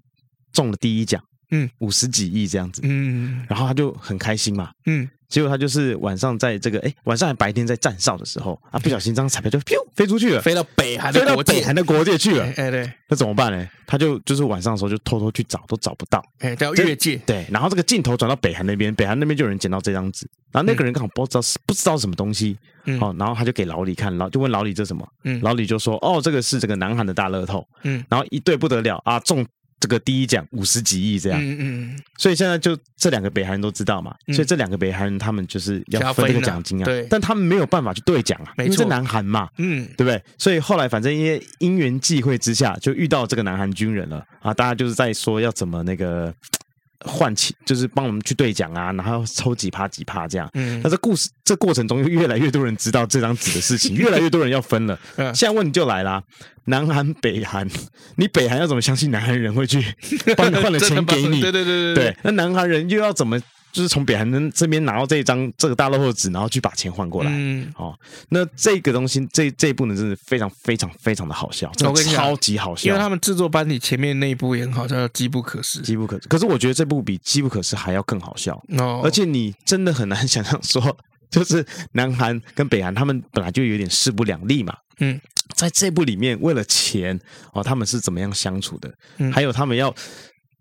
[0.52, 5.08] 中了第一奖，嗯，五十几亿这样子，嗯，然后他就很开心嘛，嗯。
[5.30, 12.44] 结果他就是晚上在这个哎，晚上还白天在站哨的时候啊，不小心这张彩票就飘飞出去了，飞到北韩的国界，飞到北韩的国界去了。
[12.56, 13.66] 哎，对，那怎么办呢？
[13.86, 16.22] 他就就是晚上的时候就偷偷去找，都找不到。
[16.40, 17.16] 哎，叫越界。
[17.24, 22.58] 对，然后这个镜头转到北韩那边，北韩那边就有人捡到这张纸，然后那个人刚好不知道是不知道什么东西，
[23.00, 29.46] 哦，然后他就给老李看，老就问老李这什么，嗯，老李就说哦，这个是这个南韩的大乐透，嗯，然后一对不得了啊，中。
[29.80, 40.22] 这个第一奖五十几亿这样，嗯嗯，所以现在就这两个北韩人都知道嘛，所以这两个北韩人他们就是要分这个奖金啊，对，但他们没有办法去兑奖啊，因为是南韩嘛，嗯，对不对？
[40.36, 46.32] 所以后来反正因为因缘际会之下，就遇到这个南韩军人了啊，大家就是在说要怎么那个
[47.04, 50.48] 换钱，就是帮我们去兑奖啊，然后抽几趴几趴这样。
[50.54, 54.98] 嗯，那这故事这过程中，越来越多人知道这张纸的事情， 越来越多人要分了。
[55.16, 56.22] 嗯，现在问题就来了，
[56.66, 57.68] 南韩北韩，
[58.16, 59.82] 你北韩要怎么相信南韩人会去
[60.36, 61.40] 帮你换了钱给你？
[61.42, 63.40] 对对对对对，那南韩人又要怎么？
[63.72, 67.30] 就是从北韩人这边拿到这一张这个大乐透纸，然后去把钱换过来。
[67.32, 67.96] 嗯，哦，
[68.30, 72.88] 那这个东西这这一部呢，真的非常非常非常的好笑，真的超级好笑。
[72.88, 75.80] 因为他们制作班底前面那一部也很好笑，叫《机不可失》。
[75.82, 78.60] 机不可失，可是我觉得这部比《机不可失》还要更好笑。
[78.78, 80.96] 哦，而且你真的很难想象说，
[81.30, 84.76] 就是南韩跟北韩他们本来就有点势不两立嘛。
[84.98, 85.20] 嗯，
[85.54, 87.18] 在这部里面，为了钱
[87.52, 88.92] 哦，他们是怎么样相处的？
[89.18, 89.94] 嗯，还有他们要。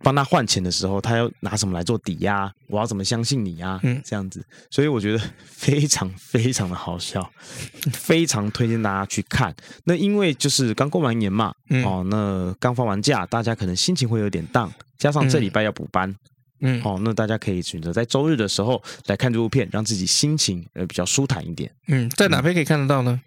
[0.02, 2.52] 帮他换钱的时候，他要拿什么来做抵押？
[2.68, 3.80] 我要怎么相信你啊？
[3.84, 7.30] 嗯，这样子，所以我觉得非常非常的好笑，
[7.94, 9.56] 非常推荐大家去看。
[9.84, 16.16] 那因为就是刚过完年嘛，嗯、哦，那刚放完假，大家可能心情会有点 down，加上这礼拜要补班，
[16.62, 21.72] 嗯，哦，那大家可以选择在周日的时候来看这部片，让自己心情呃比较舒坦一点。
[21.88, 23.20] 嗯，在哪边可以看得到呢？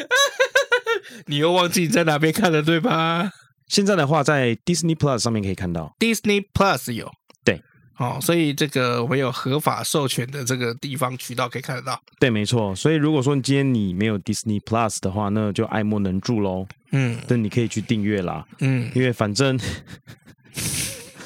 [1.27, 3.31] 你又忘记你在哪边看了对吧？
[3.67, 7.11] 现在的话，在 Disney Plus 上面可以看到，Disney Plus 有
[7.45, 7.61] 对
[7.99, 12.01] 哦，所以这个我们有合法授权的这个地方渠道可以看得到。
[12.19, 12.75] 对，没错。
[12.75, 16.67] 所以如果说你今天你没有 Disney Plus 的话，那就爱莫能助喽。
[16.93, 18.45] 嗯，但你可以去订阅啦。
[18.61, 19.59] 嗯，因为反正。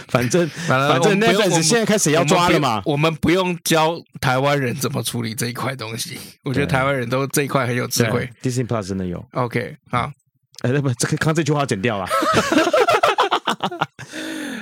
[0.08, 6.18] 反正反正那阵子现在开始要抓了嘛，我们不用教台湾人怎么处理这一块东西。
[6.44, 8.30] 我觉得台湾人都这一块很有智慧。
[8.42, 9.24] Disney Plus 真的有。
[9.32, 10.10] OK，好，
[10.64, 12.06] 哎，不，这个刚这句话剪掉了。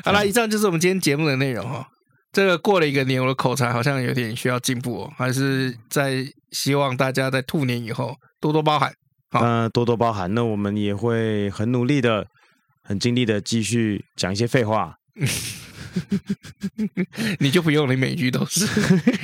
[0.05, 1.87] 好了，以上就是我们今天节目的内容哦。
[2.33, 8.93] 这个过了一个年，我的口才好像有点需要进步哦，还是在希望大家在兔年以后多多包涵。
[9.33, 10.35] 嗯，多多包涵。
[10.35, 12.27] 那我们也会很努力的、
[12.83, 14.96] 很尽力的继续讲一些废话。
[17.39, 18.67] 你就不用，你每句都是。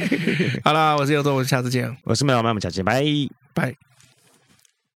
[0.64, 1.94] 好啦，我是尤总，我们下次见。
[2.04, 3.04] 我是麦老麦，我们下次见，拜
[3.52, 3.74] 拜。